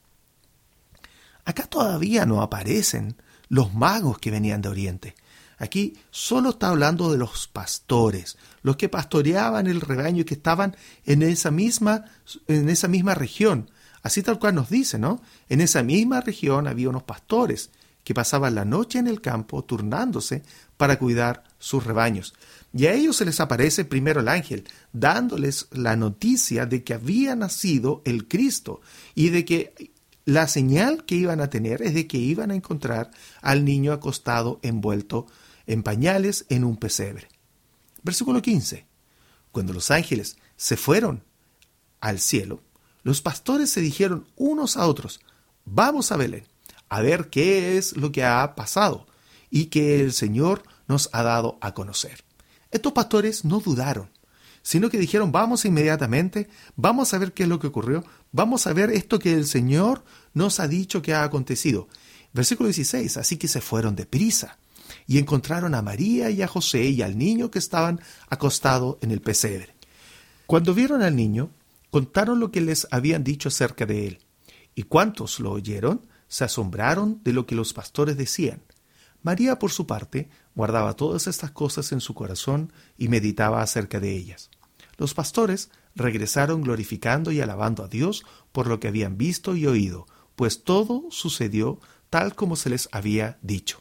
Acá 1.46 1.66
todavía 1.66 2.26
no 2.26 2.42
aparecen 2.42 3.16
los 3.48 3.72
magos 3.72 4.18
que 4.18 4.32
venían 4.32 4.60
de 4.60 4.68
Oriente. 4.68 5.14
Aquí 5.58 5.96
solo 6.10 6.50
está 6.50 6.68
hablando 6.68 7.10
de 7.10 7.18
los 7.18 7.46
pastores, 7.48 8.36
los 8.62 8.76
que 8.76 8.90
pastoreaban 8.90 9.68
el 9.68 9.80
rebaño 9.80 10.22
y 10.22 10.24
que 10.24 10.34
estaban 10.34 10.76
en 11.06 11.22
esa 11.22 11.50
misma, 11.50 12.04
en 12.48 12.68
esa 12.68 12.88
misma 12.88 13.14
región. 13.14 13.70
Así 14.02 14.22
tal 14.22 14.38
cual 14.38 14.56
nos 14.56 14.68
dice, 14.68 14.98
¿no? 14.98 15.22
En 15.48 15.60
esa 15.60 15.82
misma 15.82 16.20
región 16.20 16.66
había 16.66 16.90
unos 16.90 17.04
pastores 17.04 17.70
que 18.04 18.12
pasaban 18.12 18.54
la 18.54 18.64
noche 18.64 18.98
en 18.98 19.06
el 19.06 19.20
campo 19.20 19.64
turnándose 19.64 20.42
para 20.76 20.98
cuidar 20.98 21.44
sus 21.58 21.84
rebaños. 21.84 22.34
Y 22.72 22.86
a 22.86 22.92
ellos 22.92 23.16
se 23.16 23.24
les 23.24 23.40
aparece 23.40 23.84
primero 23.84 24.20
el 24.20 24.28
ángel, 24.28 24.64
dándoles 24.92 25.68
la 25.70 25.96
noticia 25.96 26.66
de 26.66 26.84
que 26.84 26.94
había 26.94 27.34
nacido 27.34 28.02
el 28.04 28.28
Cristo 28.28 28.80
y 29.14 29.30
de 29.30 29.44
que 29.44 29.95
la 30.26 30.48
señal 30.48 31.04
que 31.04 31.14
iban 31.14 31.40
a 31.40 31.48
tener 31.48 31.80
es 31.82 31.94
de 31.94 32.08
que 32.08 32.18
iban 32.18 32.50
a 32.50 32.56
encontrar 32.56 33.12
al 33.40 33.64
niño 33.64 33.92
acostado 33.92 34.58
envuelto 34.62 35.26
en 35.66 35.84
pañales 35.84 36.46
en 36.48 36.64
un 36.64 36.76
pesebre. 36.76 37.28
Versículo 38.02 38.42
15. 38.42 38.86
Cuando 39.52 39.72
los 39.72 39.90
ángeles 39.92 40.36
se 40.56 40.76
fueron 40.76 41.22
al 42.00 42.18
cielo, 42.18 42.60
los 43.04 43.22
pastores 43.22 43.70
se 43.70 43.80
dijeron 43.80 44.26
unos 44.34 44.76
a 44.76 44.88
otros, 44.88 45.20
vamos 45.64 46.10
a 46.10 46.16
Belén, 46.16 46.44
a 46.88 47.00
ver 47.00 47.30
qué 47.30 47.78
es 47.78 47.96
lo 47.96 48.10
que 48.10 48.24
ha 48.24 48.56
pasado 48.56 49.06
y 49.48 49.66
que 49.66 50.00
el 50.00 50.12
Señor 50.12 50.64
nos 50.88 51.08
ha 51.12 51.22
dado 51.22 51.56
a 51.60 51.72
conocer. 51.72 52.24
Estos 52.72 52.92
pastores 52.92 53.44
no 53.44 53.60
dudaron, 53.60 54.10
sino 54.62 54.90
que 54.90 54.98
dijeron, 54.98 55.30
vamos 55.30 55.64
inmediatamente, 55.64 56.48
vamos 56.74 57.14
a 57.14 57.18
ver 57.18 57.32
qué 57.32 57.44
es 57.44 57.48
lo 57.48 57.60
que 57.60 57.68
ocurrió, 57.68 58.02
vamos 58.36 58.66
a 58.66 58.74
ver 58.74 58.90
esto 58.90 59.18
que 59.18 59.32
el 59.32 59.46
Señor 59.46 60.04
nos 60.34 60.60
ha 60.60 60.68
dicho 60.68 61.00
que 61.00 61.14
ha 61.14 61.24
acontecido. 61.24 61.88
Versículo 62.34 62.66
16, 62.68 63.16
así 63.16 63.38
que 63.38 63.48
se 63.48 63.62
fueron 63.62 63.96
deprisa 63.96 64.58
y 65.06 65.16
encontraron 65.16 65.74
a 65.74 65.80
María 65.80 66.28
y 66.30 66.42
a 66.42 66.46
José 66.46 66.84
y 66.84 67.00
al 67.00 67.16
niño 67.16 67.50
que 67.50 67.58
estaban 67.58 67.98
acostados 68.28 68.98
en 69.00 69.10
el 69.10 69.22
pesebre. 69.22 69.74
Cuando 70.44 70.74
vieron 70.74 71.00
al 71.00 71.16
niño, 71.16 71.50
contaron 71.90 72.38
lo 72.38 72.52
que 72.52 72.60
les 72.60 72.86
habían 72.90 73.24
dicho 73.24 73.48
acerca 73.48 73.86
de 73.86 74.06
él, 74.06 74.18
y 74.74 74.82
cuantos 74.82 75.40
lo 75.40 75.52
oyeron 75.52 76.06
se 76.28 76.44
asombraron 76.44 77.22
de 77.24 77.32
lo 77.32 77.46
que 77.46 77.54
los 77.54 77.72
pastores 77.72 78.18
decían. 78.18 78.60
María, 79.22 79.58
por 79.58 79.70
su 79.70 79.86
parte, 79.86 80.28
guardaba 80.54 80.94
todas 80.94 81.26
estas 81.26 81.52
cosas 81.52 81.90
en 81.90 82.02
su 82.02 82.12
corazón 82.12 82.70
y 82.98 83.08
meditaba 83.08 83.62
acerca 83.62 83.98
de 83.98 84.14
ellas. 84.14 84.50
Los 84.98 85.14
pastores 85.14 85.70
regresaron 85.96 86.62
glorificando 86.62 87.32
y 87.32 87.40
alabando 87.40 87.82
a 87.82 87.88
Dios 87.88 88.24
por 88.52 88.68
lo 88.68 88.78
que 88.78 88.88
habían 88.88 89.16
visto 89.16 89.56
y 89.56 89.66
oído, 89.66 90.06
pues 90.36 90.62
todo 90.62 91.04
sucedió 91.10 91.80
tal 92.10 92.34
como 92.34 92.54
se 92.54 92.70
les 92.70 92.88
había 92.92 93.38
dicho. 93.42 93.80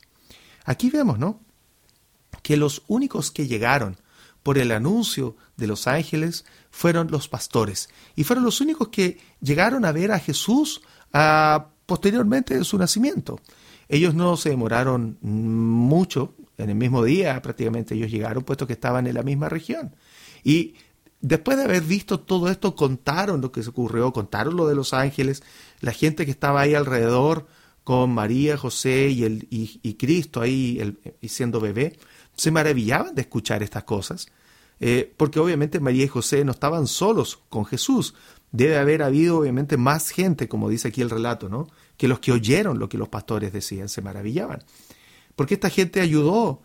Aquí 0.64 0.90
vemos, 0.90 1.20
¿no? 1.20 1.42
Que 2.42 2.58
los 2.58 2.82
únicos 2.88 3.30
que 3.30 3.48
llegaron 3.48 3.98
por 4.42 4.58
el 4.58 4.72
anuncio 4.72 5.36
de 5.58 5.68
los 5.68 5.88
ángeles 5.88 6.46
fueron 6.72 7.10
los 7.12 7.28
pastores 7.28 7.90
y 8.16 8.24
fueron 8.24 8.46
los 8.46 8.62
únicos 8.62 8.90
que 8.90 9.20
llegaron 9.42 9.86
a 9.86 9.92
ver 9.92 10.12
a 10.12 10.20
Jesús 10.20 10.82
a, 11.14 11.70
posteriormente 11.86 12.58
de 12.58 12.64
su 12.64 12.78
nacimiento. 12.78 13.40
Ellos 13.88 14.16
no 14.16 14.38
se 14.38 14.50
demoraron 14.50 15.18
mucho, 15.22 16.34
en 16.58 16.70
el 16.70 16.76
mismo 16.76 17.04
día 17.04 17.42
prácticamente 17.42 17.96
ellos 17.96 18.12
llegaron, 18.12 18.44
puesto 18.44 18.66
que 18.66 18.74
estaban 18.74 19.08
en 19.08 19.16
la 19.16 19.24
misma 19.24 19.50
región. 19.50 19.96
Y 20.44 20.76
después 21.28 21.58
de 21.58 21.64
haber 21.64 21.82
visto 21.82 22.20
todo 22.20 22.50
esto, 22.50 22.76
contaron 22.76 23.42
lo 23.42 23.52
que 23.52 23.64
se 23.64 23.70
ocurrió, 23.70 24.14
contaron 24.14 24.56
lo 24.56 24.68
de 24.68 24.76
los 24.76 24.94
ángeles, 24.94 25.42
la 25.82 25.92
gente 25.92 26.24
que 26.26 26.32
estaba 26.32 26.62
ahí 26.62 26.76
alrededor 26.76 27.48
con 27.84 28.14
María, 28.14 28.58
José 28.58 29.10
y, 29.10 29.24
el, 29.24 29.48
y, 29.50 29.94
Cristo 29.96 30.42
ahí 30.42 30.78
el, 30.80 31.00
siendo 31.28 31.60
bebé, 31.60 31.98
se 32.36 32.52
maravillaban 32.52 33.16
de 33.16 33.22
escuchar 33.22 33.64
estas 33.64 33.84
cosas, 33.86 34.28
eh, 34.80 35.12
porque 35.18 35.40
obviamente 35.40 35.80
María 35.80 36.06
y 36.06 36.08
José 36.08 36.46
no 36.46 36.52
estaban 36.52 36.86
solos 36.86 37.40
con 37.50 37.66
Jesús. 37.66 38.14
Debe 38.52 38.78
haber 38.78 39.02
habido 39.02 39.40
obviamente 39.40 39.78
más 39.78 40.12
gente, 40.12 40.48
como 40.48 40.70
dice 40.70 40.90
aquí 40.90 41.02
el 41.02 41.10
relato, 41.10 41.50
¿no? 41.50 41.68
Que 41.98 42.08
los 42.08 42.20
que 42.20 42.32
oyeron 42.32 42.78
lo 42.78 42.88
que 42.88 42.98
los 42.98 43.10
pastores 43.10 43.52
decían 43.52 43.90
se 43.90 44.02
maravillaban. 44.02 44.64
Porque 45.36 45.56
esta 45.56 45.70
gente 45.70 46.02
ayudó 46.02 46.62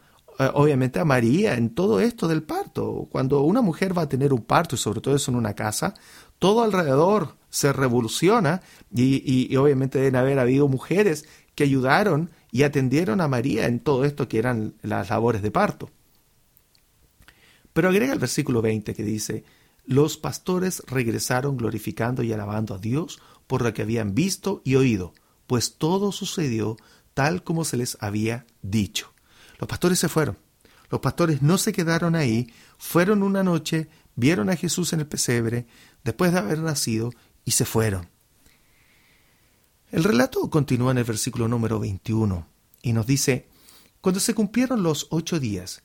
obviamente 0.54 0.98
a 0.98 1.04
María 1.04 1.54
en 1.54 1.70
todo 1.70 2.00
esto 2.00 2.28
del 2.28 2.42
parto. 2.42 3.08
Cuando 3.10 3.42
una 3.42 3.62
mujer 3.62 3.96
va 3.96 4.02
a 4.02 4.08
tener 4.08 4.32
un 4.32 4.42
parto, 4.42 4.74
y 4.74 4.78
sobre 4.78 5.00
todo 5.00 5.14
eso 5.14 5.30
en 5.30 5.36
una 5.36 5.54
casa, 5.54 5.94
todo 6.38 6.62
alrededor 6.62 7.36
se 7.50 7.72
revoluciona 7.72 8.62
y, 8.94 9.52
y 9.52 9.56
obviamente 9.56 9.98
deben 9.98 10.16
haber 10.16 10.38
habido 10.38 10.68
mujeres 10.68 11.26
que 11.54 11.64
ayudaron 11.64 12.30
y 12.52 12.62
atendieron 12.62 13.20
a 13.20 13.28
María 13.28 13.66
en 13.66 13.80
todo 13.80 14.04
esto 14.04 14.28
que 14.28 14.38
eran 14.38 14.74
las 14.82 15.10
labores 15.10 15.42
de 15.42 15.50
parto. 15.50 15.90
Pero 17.72 17.88
agrega 17.88 18.12
el 18.12 18.18
versículo 18.18 18.62
20 18.62 18.94
que 18.94 19.02
dice, 19.02 19.44
los 19.84 20.16
pastores 20.16 20.82
regresaron 20.86 21.56
glorificando 21.56 22.22
y 22.22 22.32
alabando 22.32 22.74
a 22.74 22.78
Dios 22.78 23.20
por 23.46 23.62
lo 23.62 23.72
que 23.74 23.82
habían 23.82 24.14
visto 24.14 24.62
y 24.64 24.76
oído, 24.76 25.14
pues 25.46 25.76
todo 25.76 26.12
sucedió 26.12 26.76
tal 27.14 27.42
como 27.42 27.64
se 27.64 27.76
les 27.76 27.96
había 28.00 28.46
dicho. 28.62 29.09
Los 29.60 29.68
pastores 29.68 29.98
se 29.98 30.08
fueron. 30.08 30.38
Los 30.90 31.00
pastores 31.00 31.42
no 31.42 31.58
se 31.58 31.72
quedaron 31.72 32.16
ahí, 32.16 32.52
fueron 32.78 33.22
una 33.22 33.44
noche, 33.44 33.88
vieron 34.16 34.50
a 34.50 34.56
Jesús 34.56 34.92
en 34.92 35.00
el 35.00 35.06
pesebre, 35.06 35.66
después 36.02 36.32
de 36.32 36.38
haber 36.38 36.58
nacido, 36.58 37.12
y 37.44 37.52
se 37.52 37.64
fueron. 37.64 38.08
El 39.92 40.02
relato 40.02 40.48
continúa 40.50 40.92
en 40.92 40.98
el 40.98 41.04
versículo 41.04 41.46
número 41.46 41.78
21 41.78 42.46
y 42.82 42.92
nos 42.92 43.06
dice, 43.06 43.48
cuando 44.00 44.20
se 44.20 44.34
cumplieron 44.34 44.82
los 44.82 45.06
ocho 45.10 45.38
días 45.38 45.82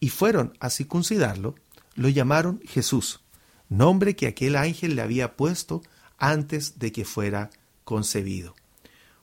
y 0.00 0.08
fueron 0.08 0.54
a 0.60 0.68
circuncidarlo, 0.68 1.54
lo 1.94 2.08
llamaron 2.08 2.60
Jesús, 2.64 3.20
nombre 3.68 4.16
que 4.16 4.26
aquel 4.26 4.56
ángel 4.56 4.96
le 4.96 5.02
había 5.02 5.36
puesto 5.36 5.82
antes 6.18 6.78
de 6.78 6.90
que 6.90 7.04
fuera 7.04 7.50
concebido. 7.84 8.54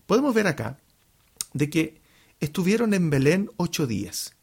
Podemos 0.06 0.34
ver 0.34 0.48
acá 0.48 0.78
de 1.54 1.70
que 1.70 2.01
estuvieron 2.42 2.94
en 2.94 3.10
Belén 3.10 3.50
ocho 3.56 3.88
días 3.88 4.36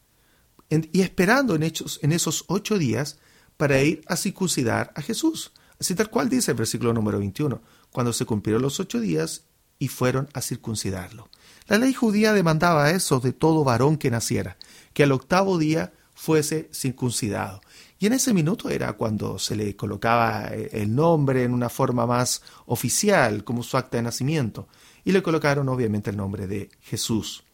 y 0.70 1.00
esperando 1.00 1.54
en, 1.54 1.62
hechos, 1.62 1.98
en 2.02 2.12
esos 2.12 2.44
ocho 2.48 2.78
días 2.78 3.18
para 3.56 3.80
ir 3.82 4.02
a 4.06 4.16
circuncidar 4.16 4.92
a 4.94 5.02
Jesús. 5.02 5.52
Así 5.80 5.94
tal 5.94 6.10
cual 6.10 6.28
dice 6.28 6.52
el 6.52 6.56
versículo 6.56 6.92
número 6.92 7.18
21. 7.18 7.60
Cuando 7.90 8.12
se 8.12 8.24
cumplieron 8.24 8.62
los 8.62 8.80
ocho 8.80 9.00
días 9.00 9.44
y 9.78 9.88
fueron 9.88 10.28
a 10.32 10.40
circuncidarlo. 10.40 11.28
La 11.66 11.78
ley 11.78 11.92
judía 11.92 12.32
demandaba 12.32 12.90
eso 12.90 13.20
de 13.20 13.32
todo 13.32 13.64
varón 13.64 13.96
que 13.96 14.10
naciera, 14.10 14.56
que 14.92 15.04
al 15.04 15.12
octavo 15.12 15.58
día 15.58 15.92
fuese 16.14 16.68
circuncidado. 16.72 17.60
Y 18.00 18.06
en 18.06 18.12
ese 18.12 18.34
minuto 18.34 18.70
era 18.70 18.92
cuando 18.94 19.38
se 19.38 19.56
le 19.56 19.76
colocaba 19.76 20.48
eh, 20.48 20.70
el 20.72 20.94
nombre 20.94 21.44
en 21.44 21.52
una 21.52 21.68
forma 21.68 22.06
más 22.06 22.42
oficial, 22.66 23.44
como 23.44 23.62
su 23.62 23.76
acta 23.76 23.96
de 23.96 24.02
nacimiento. 24.02 24.68
Y 25.04 25.12
le 25.12 25.22
colocaron 25.22 25.68
obviamente 25.68 26.10
el 26.10 26.16
nombre 26.16 26.46
de 26.46 26.70
Jesús. 26.80 27.44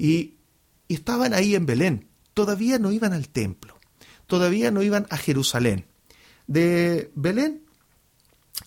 Y, 0.00 0.38
estaban 0.88 1.34
ahí 1.34 1.54
en 1.54 1.66
Belén. 1.66 2.08
Todavía 2.32 2.78
no 2.78 2.90
iban 2.90 3.12
al 3.12 3.28
templo. 3.28 3.78
Todavía 4.26 4.70
no 4.70 4.82
iban 4.82 5.06
a 5.10 5.18
Jerusalén. 5.18 5.84
De 6.46 7.12
Belén 7.14 7.66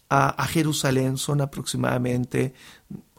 a, 0.09 0.45
Jerusalén 0.45 1.17
son 1.17 1.41
aproximadamente 1.41 2.53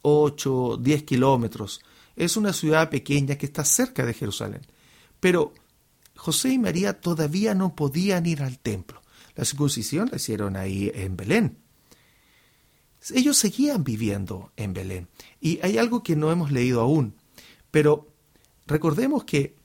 8, 0.02 0.78
10 0.80 1.02
kilómetros. 1.02 1.80
Es 2.14 2.36
una 2.36 2.52
ciudad 2.52 2.88
pequeña 2.88 3.34
que 3.34 3.46
está 3.46 3.64
cerca 3.64 4.06
de 4.06 4.14
Jerusalén. 4.14 4.62
Pero 5.18 5.52
José 6.14 6.50
y 6.50 6.58
María 6.58 7.00
todavía 7.00 7.52
no 7.52 7.74
podían 7.74 8.26
ir 8.26 8.42
al 8.42 8.60
templo. 8.60 9.02
La 9.34 9.44
circuncisión 9.44 10.08
la 10.12 10.18
hicieron 10.18 10.56
ahí 10.56 10.92
en 10.94 11.16
Belén. 11.16 11.58
Ellos 13.12 13.36
seguían 13.36 13.82
viviendo 13.82 14.52
en 14.56 14.72
Belén. 14.72 15.08
Y 15.40 15.58
hay 15.62 15.78
algo 15.78 16.04
que 16.04 16.14
no 16.14 16.30
hemos 16.30 16.52
leído 16.52 16.80
aún. 16.80 17.16
Pero 17.74 18.06
recordemos 18.68 19.24
que 19.24 19.56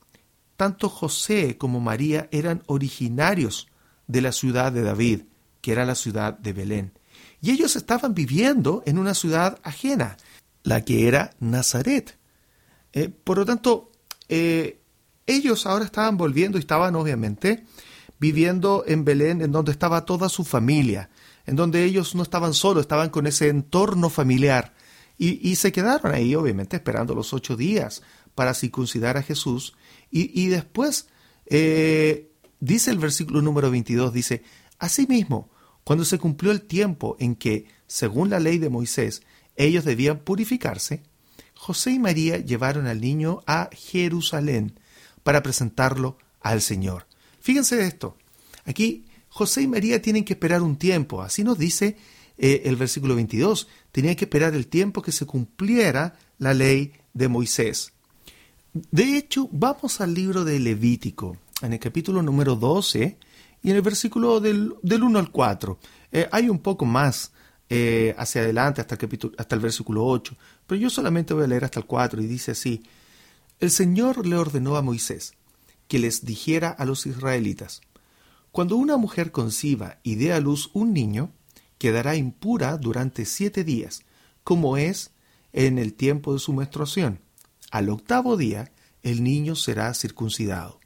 tanto 0.56 0.88
José 0.88 1.56
como 1.56 1.78
María 1.78 2.28
eran 2.32 2.64
originarios 2.66 3.68
de 4.08 4.20
la 4.20 4.32
ciudad 4.32 4.72
de 4.72 4.82
David, 4.82 5.20
que 5.60 5.70
era 5.70 5.84
la 5.84 5.94
ciudad 5.94 6.36
de 6.36 6.52
Belén. 6.52 6.92
Y 7.40 7.52
ellos 7.52 7.76
estaban 7.76 8.12
viviendo 8.12 8.82
en 8.84 8.98
una 8.98 9.14
ciudad 9.14 9.60
ajena, 9.62 10.16
la 10.64 10.84
que 10.84 11.06
era 11.06 11.30
Nazaret. 11.38 12.18
Eh, 12.94 13.10
por 13.10 13.38
lo 13.38 13.46
tanto, 13.46 13.92
eh, 14.28 14.80
ellos 15.24 15.64
ahora 15.64 15.84
estaban 15.84 16.16
volviendo 16.16 16.58
y 16.58 16.62
estaban 16.62 16.96
obviamente 16.96 17.64
viviendo 18.18 18.82
en 18.88 19.04
Belén, 19.04 19.40
en 19.40 19.52
donde 19.52 19.70
estaba 19.70 20.04
toda 20.04 20.28
su 20.28 20.42
familia, 20.42 21.10
en 21.46 21.54
donde 21.54 21.84
ellos 21.84 22.16
no 22.16 22.24
estaban 22.24 22.54
solos, 22.54 22.80
estaban 22.80 23.10
con 23.10 23.28
ese 23.28 23.50
entorno 23.50 24.10
familiar. 24.10 24.74
Y, 25.22 25.56
se 25.56 25.70
quedaron 25.70 26.14
ahí, 26.14 26.34
obviamente, 26.34 26.76
esperando 26.76 27.14
los 27.14 27.34
ocho 27.34 27.54
días 27.54 28.00
para 28.34 28.54
circuncidar 28.54 29.18
a 29.18 29.22
Jesús. 29.22 29.74
Y, 30.10 30.48
después, 30.48 31.08
eh, 31.44 32.32
dice 32.58 32.90
el 32.90 32.96
versículo 32.98 33.42
número 33.42 33.70
22, 33.70 34.14
dice, 34.14 34.42
Asimismo, 34.78 35.50
cuando 35.84 36.06
se 36.06 36.16
cumplió 36.16 36.52
el 36.52 36.62
tiempo 36.62 37.18
en 37.20 37.34
que, 37.34 37.66
según 37.86 38.30
la 38.30 38.40
ley 38.40 38.56
de 38.56 38.70
Moisés, 38.70 39.20
ellos 39.56 39.84
debían 39.84 40.20
purificarse, 40.20 41.02
José 41.54 41.90
y 41.90 41.98
María 41.98 42.38
llevaron 42.38 42.86
al 42.86 43.02
niño 43.02 43.42
a 43.46 43.68
Jerusalén 43.72 44.80
para 45.22 45.42
presentarlo 45.42 46.16
al 46.40 46.62
Señor. 46.62 47.06
Fíjense 47.40 47.84
esto. 47.84 48.16
Aquí 48.64 49.04
José 49.28 49.60
y 49.60 49.66
María 49.68 50.00
tienen 50.00 50.24
que 50.24 50.32
esperar 50.32 50.62
un 50.62 50.76
tiempo. 50.76 51.20
Así 51.20 51.44
nos 51.44 51.58
dice 51.58 51.98
eh, 52.42 52.62
el 52.64 52.76
versículo 52.76 53.14
22. 53.14 53.68
Tenían 53.92 54.16
que 54.16 54.24
esperar 54.24 54.54
el 54.54 54.66
tiempo 54.66 55.02
que 55.02 55.12
se 55.12 55.26
cumpliera 55.26 56.18
la 56.38 56.54
ley 56.54 56.94
de 57.12 57.28
Moisés. 57.28 57.92
De 58.72 59.18
hecho, 59.18 59.46
vamos 59.52 60.00
al 60.00 60.14
libro 60.14 60.44
de 60.44 60.58
Levítico, 60.58 61.36
en 61.60 61.74
el 61.74 61.78
capítulo 61.78 62.22
número 62.22 62.56
12, 62.56 63.18
y 63.62 63.70
en 63.70 63.76
el 63.76 63.82
versículo 63.82 64.40
del, 64.40 64.74
1 64.82 65.18
al 65.18 65.30
4, 65.30 65.78
eh, 66.12 66.28
hay 66.32 66.48
un 66.48 66.60
poco 66.60 66.86
más 66.86 67.32
eh, 67.68 68.14
hacia 68.16 68.40
adelante 68.40 68.80
hasta 68.80 68.94
el, 68.94 69.00
capítulo, 69.00 69.34
hasta 69.36 69.54
el 69.54 69.60
versículo 69.60 70.06
8, 70.06 70.34
pero 70.66 70.80
yo 70.80 70.88
solamente 70.88 71.34
voy 71.34 71.44
a 71.44 71.48
leer 71.48 71.64
hasta 71.64 71.80
el 71.80 71.86
4 71.86 72.22
y 72.22 72.26
dice 72.26 72.52
así, 72.52 72.82
el 73.58 73.70
Señor 73.70 74.26
le 74.26 74.36
ordenó 74.36 74.76
a 74.76 74.82
Moisés 74.82 75.34
que 75.88 75.98
les 75.98 76.24
dijera 76.24 76.70
a 76.70 76.86
los 76.86 77.04
israelitas, 77.04 77.82
cuando 78.50 78.76
una 78.76 78.96
mujer 78.96 79.30
conciba 79.30 79.98
y 80.02 80.14
dé 80.14 80.32
a 80.32 80.40
luz 80.40 80.70
un 80.72 80.94
niño, 80.94 81.32
quedará 81.80 82.14
impura 82.14 82.76
durante 82.76 83.24
siete 83.24 83.64
días, 83.64 84.02
como 84.44 84.76
es 84.76 85.12
en 85.54 85.78
el 85.78 85.94
tiempo 85.94 86.34
de 86.34 86.38
su 86.38 86.52
menstruación. 86.52 87.20
Al 87.70 87.88
octavo 87.88 88.36
día, 88.36 88.70
el 89.02 89.24
niño 89.24 89.56
será 89.56 89.94
circuncidado. 89.94 90.78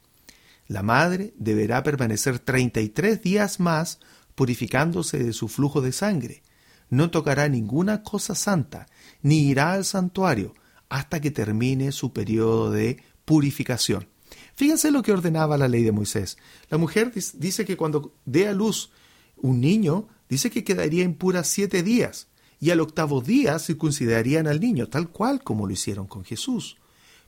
La 0.67 0.83
madre 0.83 1.33
deberá 1.37 1.83
permanecer 1.83 2.39
treinta 2.39 2.79
y 2.79 2.87
tres 2.87 3.21
días 3.21 3.59
más 3.59 3.99
purificándose 4.35 5.21
de 5.21 5.33
su 5.33 5.49
flujo 5.49 5.81
de 5.81 5.91
sangre. 5.91 6.43
No 6.89 7.11
tocará 7.11 7.49
ninguna 7.49 8.01
cosa 8.01 8.33
santa, 8.33 8.87
ni 9.21 9.49
irá 9.49 9.73
al 9.73 9.83
santuario 9.83 10.55
hasta 10.87 11.19
que 11.19 11.29
termine 11.29 11.91
su 11.91 12.13
periodo 12.13 12.71
de 12.71 13.03
purificación. 13.25 14.07
Fíjense 14.55 14.91
lo 14.91 15.03
que 15.03 15.11
ordenaba 15.11 15.57
la 15.57 15.67
ley 15.67 15.83
de 15.83 15.91
Moisés. 15.91 16.37
La 16.69 16.77
mujer 16.77 17.11
dice 17.33 17.65
que 17.65 17.75
cuando 17.75 18.13
dé 18.23 18.47
a 18.47 18.53
luz 18.53 18.91
un 19.35 19.59
niño, 19.59 20.07
dice 20.29 20.49
que 20.49 20.63
quedaría 20.63 21.03
impura 21.03 21.43
siete 21.43 21.83
días, 21.83 22.27
y 22.59 22.71
al 22.71 22.79
octavo 22.79 23.21
día 23.21 23.59
circuncidarían 23.59 24.47
al 24.47 24.59
niño, 24.59 24.87
tal 24.87 25.09
cual 25.09 25.43
como 25.43 25.67
lo 25.67 25.73
hicieron 25.73 26.07
con 26.07 26.23
Jesús. 26.23 26.77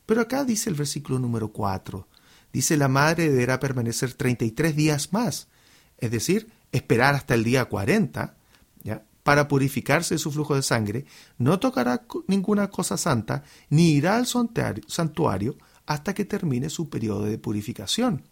Pero 0.06 0.22
acá 0.22 0.46
dice 0.46 0.70
el 0.70 0.76
versículo 0.76 1.20
número 1.20 1.52
cuatro, 1.52 2.08
Dice 2.58 2.78
la 2.78 2.88
madre 2.88 3.30
deberá 3.30 3.60
permanecer 3.60 4.14
33 4.14 4.76
días 4.76 5.14
más, 5.14 5.48
es 5.98 6.12
decir, 6.12 6.50
esperar 6.72 7.16
hasta 7.16 7.34
el 7.34 7.44
día 7.44 7.66
40 7.66 8.36
¿ya? 8.84 9.04
para 9.24 9.48
purificarse 9.48 10.16
de 10.16 10.20
su 10.20 10.32
flujo 10.32 10.56
de 10.56 10.64
sangre, 10.64 11.06
no 11.38 11.60
tocará 11.60 12.04
ninguna 12.28 12.70
cosa 12.70 12.98
santa, 12.98 13.44
ni 13.70 13.92
irá 13.92 14.18
al 14.18 14.26
santuario 14.26 15.58
hasta 15.86 16.14
que 16.14 16.26
termine 16.26 16.70
su 16.70 16.90
periodo 16.90 17.26
de 17.26 17.38
purificación. 17.38 18.24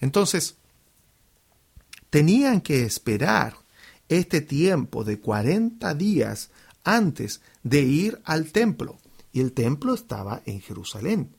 Entonces, 0.00 0.56
tenían 2.10 2.60
que 2.60 2.84
esperar 2.84 3.56
este 4.18 4.40
tiempo 4.40 5.04
de 5.04 5.20
40 5.20 5.94
días 5.94 6.50
antes 6.84 7.40
de 7.62 7.80
ir 7.82 8.20
al 8.24 8.52
templo, 8.52 8.98
y 9.32 9.40
el 9.40 9.52
templo 9.52 9.94
estaba 9.94 10.42
en 10.46 10.60
Jerusalén. 10.60 11.36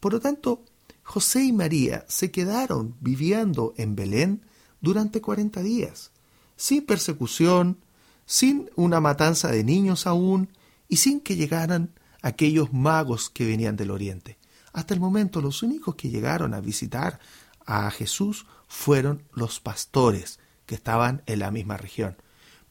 Por 0.00 0.14
lo 0.14 0.20
tanto, 0.20 0.64
José 1.02 1.44
y 1.44 1.52
María 1.52 2.04
se 2.08 2.30
quedaron 2.30 2.96
viviendo 3.00 3.74
en 3.76 3.96
Belén 3.96 4.42
durante 4.80 5.20
40 5.20 5.62
días, 5.62 6.10
sin 6.56 6.84
persecución, 6.84 7.78
sin 8.26 8.70
una 8.76 9.00
matanza 9.00 9.50
de 9.50 9.64
niños 9.64 10.06
aún, 10.06 10.50
y 10.88 10.96
sin 10.96 11.20
que 11.20 11.36
llegaran 11.36 11.92
aquellos 12.22 12.72
magos 12.72 13.30
que 13.30 13.46
venían 13.46 13.76
del 13.76 13.90
oriente. 13.90 14.38
Hasta 14.72 14.94
el 14.94 15.00
momento 15.00 15.40
los 15.40 15.62
únicos 15.62 15.94
que 15.94 16.10
llegaron 16.10 16.54
a 16.54 16.60
visitar 16.60 17.20
a 17.66 17.90
Jesús 17.90 18.46
fueron 18.66 19.22
los 19.32 19.60
pastores 19.60 20.38
que 20.70 20.76
estaban 20.76 21.24
en 21.26 21.40
la 21.40 21.50
misma 21.50 21.76
región. 21.76 22.16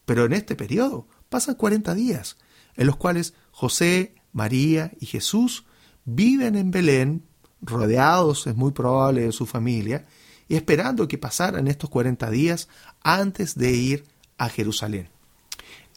Pero 0.05 0.23
en 0.23 0.31
este 0.31 0.55
periodo 0.55 1.05
pasan 1.27 1.55
40 1.55 1.93
días, 1.95 2.37
en 2.77 2.87
los 2.87 2.95
cuales 2.95 3.33
José, 3.51 4.15
María 4.31 4.93
y 5.01 5.05
Jesús 5.05 5.65
viven 6.05 6.55
en 6.55 6.71
Belén, 6.71 7.25
rodeados, 7.61 8.47
es 8.47 8.55
muy 8.55 8.71
probable, 8.71 9.23
de 9.23 9.33
su 9.33 9.45
familia, 9.45 10.05
y 10.47 10.55
esperando 10.55 11.09
que 11.09 11.17
pasaran 11.17 11.67
estos 11.67 11.89
40 11.89 12.31
días 12.31 12.69
antes 13.03 13.55
de 13.55 13.73
ir 13.73 14.05
a 14.37 14.47
Jerusalén. 14.47 15.09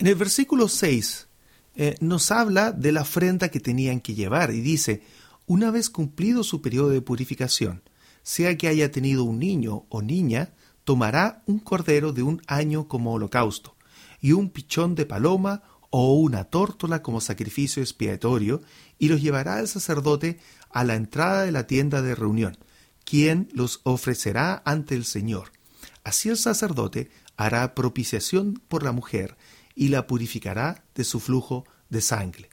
En 0.01 0.09
el 0.09 0.17
versículo 0.17 0.67
6 0.67 1.29
eh, 1.77 1.95
nos 2.01 2.33
habla 2.33 2.73
de 2.73 2.91
la 2.91 3.03
ofrenda 3.03 3.49
que 3.49 3.61
tenían 3.61 4.01
que 4.01 4.15
llevar 4.15 4.51
y 4.53 4.61
dice, 4.61 5.05
una 5.47 5.71
vez 5.71 5.89
cumplido 5.89 6.43
su 6.43 6.63
periodo 6.63 6.89
de 6.89 7.01
purificación, 7.01 7.85
sea 8.25 8.59
que 8.59 8.67
haya 8.67 8.91
tenido 8.91 9.23
un 9.23 9.39
niño 9.39 9.87
o 9.89 10.03
niña, 10.03 10.53
tomará 10.85 11.43
un 11.47 11.59
cordero 11.59 12.13
de 12.13 12.23
un 12.23 12.43
año 12.47 12.89
como 12.89 13.13
holocausto, 13.13 13.77
y 14.21 14.33
un 14.33 14.51
pichón 14.51 14.95
de 14.95 15.07
paloma 15.07 15.63
o 15.91 16.15
una 16.15 16.45
tórtola 16.45 17.03
como 17.03 17.21
sacrificio 17.21 17.83
expiatorio, 17.83 18.63
y 18.99 19.09
los 19.09 19.21
llevará 19.21 19.61
el 19.61 19.69
sacerdote 19.69 20.39
a 20.71 20.85
la 20.85 20.95
entrada 20.95 21.43
de 21.43 21.53
la 21.53 21.67
tienda 21.67 22.03
de 22.03 22.15
reunión, 22.15 22.57
quien 23.05 23.49
los 23.53 23.81
ofrecerá 23.85 24.63
ante 24.65 24.95
el 24.95 25.05
Señor. 25.05 25.53
Así 26.05 26.29
el 26.29 26.37
sacerdote 26.37 27.11
hará 27.37 27.75
propiciación 27.75 28.61
por 28.69 28.83
la 28.83 28.93
mujer 28.93 29.37
y 29.75 29.89
la 29.89 30.07
purificará 30.07 30.85
de 30.95 31.05
su 31.05 31.21
flujo 31.21 31.65
de 31.91 32.01
sangre. 32.01 32.51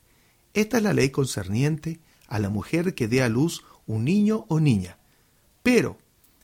Esta 0.53 0.77
es 0.77 0.83
la 0.83 0.93
ley 0.93 1.09
concerniente 1.09 1.99
a 2.27 2.39
la 2.39 2.49
mujer 2.49 2.95
que 2.95 3.07
dé 3.07 3.21
a 3.21 3.29
luz 3.29 3.63
un 3.87 4.05
niño 4.05 4.45
o 4.49 4.59
niña. 4.59 4.97
Pero, 5.63 5.97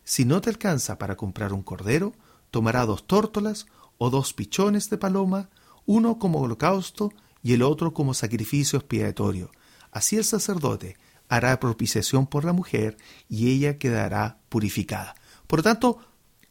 si 0.06 0.24
no 0.24 0.40
te 0.40 0.52
alcanza 0.52 0.98
para 0.98 1.18
comprar 1.18 1.52
un 1.52 1.64
cordero, 1.64 2.14
tomará 2.52 2.86
dos 2.86 3.08
tórtolas 3.08 3.66
o 3.98 4.10
dos 4.10 4.34
pichones 4.34 4.90
de 4.90 4.98
paloma, 4.98 5.50
uno 5.86 6.20
como 6.20 6.40
holocausto 6.40 7.12
y 7.44 7.54
el 7.54 7.64
otro 7.64 7.94
como 7.94 8.14
sacrificio 8.14 8.80
expiatorio. 8.80 9.52
Así 9.92 10.16
el 10.16 10.24
sacerdote 10.24 10.96
hará 11.28 11.60
propiciación 11.60 12.28
por 12.28 12.46
la 12.46 12.54
mujer 12.54 12.98
y 13.28 13.50
ella 13.50 13.80
quedará 13.80 14.38
purificada. 14.50 15.16
Por 15.48 15.60
lo 15.60 15.64
tanto, 15.64 16.00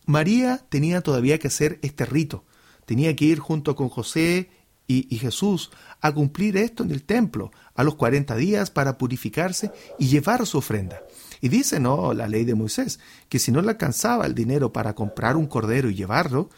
María 0.05 0.59
tenía 0.69 1.01
todavía 1.01 1.39
que 1.39 1.49
hacer 1.49 1.79
este 1.83 2.05
rito, 2.05 2.45
tenía 2.87 3.15
que 3.15 3.25
ir 3.25 3.39
junto 3.39 3.77
con 3.77 3.89
José 3.89 4.51
y, 4.87 5.17
Jesús 5.17 5.71
a 6.01 6.13
cumplir 6.13 6.57
esto 6.57 6.83
en 6.83 6.91
el 6.91 7.05
templo 7.05 7.51
a 7.75 7.85
los 7.85 7.95
40 7.95 8.37
días 8.37 8.71
para 8.71 8.99
purificarse 8.99 9.71
y 9.99 10.09
llevar 10.09 10.47
su 10.47 10.59
ofrenda. 10.59 11.01
Y 11.45 11.51
dice, 11.51 11.79
no, 11.79 12.15
la 12.15 12.27
ley 12.27 12.47
de 12.47 12.55
Moisés, 12.55 12.99
que 13.29 13.39
si 13.39 13.53
no 13.53 13.61
le 13.61 13.69
alcanzaba 13.69 14.25
el 14.25 14.35
dinero 14.35 14.73
para 14.73 14.95
comprar 14.95 15.37
un 15.37 15.47
cordero 15.47 15.91
y 15.91 15.95
llevarlo, 15.95 16.49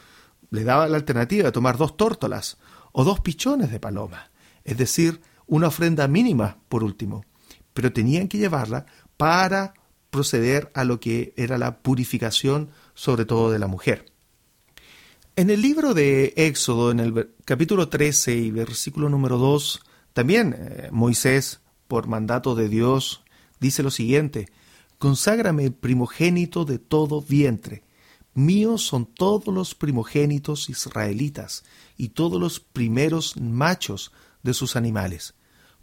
le 0.51 0.63
daba 0.63 0.87
la 0.87 0.97
alternativa 0.97 1.47
de 1.47 1.51
tomar 1.51 1.77
dos 1.77 1.97
tórtolas 1.97 2.59
o 2.93 3.03
dos 3.03 3.19
pichones 3.19 3.73
de 3.73 3.81
paloma, 3.81 4.31
es 4.63 4.77
decir, 4.77 5.21
una 5.49 5.67
ofrenda 5.67 6.07
mínima, 6.07 6.59
por 6.69 6.85
último, 6.85 7.25
pero 7.75 7.93
tenían 7.93 8.29
que 8.29 8.39
llevarla 8.39 8.87
para 9.17 9.75
proceder 10.11 10.71
a 10.73 10.85
lo 10.85 11.01
que 11.01 11.35
era 11.37 11.59
la 11.59 11.79
purificación, 11.79 12.71
sobre 12.95 13.25
todo 13.25 13.51
de 13.51 13.59
la 13.59 13.67
mujer. 13.67 14.13
En 15.35 15.51
el 15.51 15.63
libro 15.63 15.95
de 15.95 16.33
Éxodo, 16.37 16.93
en 16.93 17.01
el 17.01 17.31
capítulo 17.45 17.89
13 17.89 18.37
y 18.37 18.51
versículo 18.53 19.09
número 19.09 19.37
2, 19.37 19.83
también 20.13 20.55
eh, 20.57 20.91
Moisés, 20.93 21.59
por 21.89 22.07
mandato 22.07 22.55
de 22.55 22.69
Dios, 22.69 23.25
dice 23.59 23.83
lo 23.83 23.91
siguiente, 23.91 24.49
Conságrame 24.99 25.71
primogénito 25.71 26.65
de 26.65 26.79
todo 26.79 27.21
vientre. 27.21 27.83
Míos 28.35 28.83
son 28.83 29.07
todos 29.07 29.55
los 29.55 29.75
primogénitos 29.75 30.69
israelitas 30.69 31.65
y 31.97 32.11
todos 32.11 32.41
los 32.41 32.61
primeros 32.61 33.37
machos 33.37 34.13
de 34.43 34.55
sus 34.55 34.77
animales. 34.77 35.35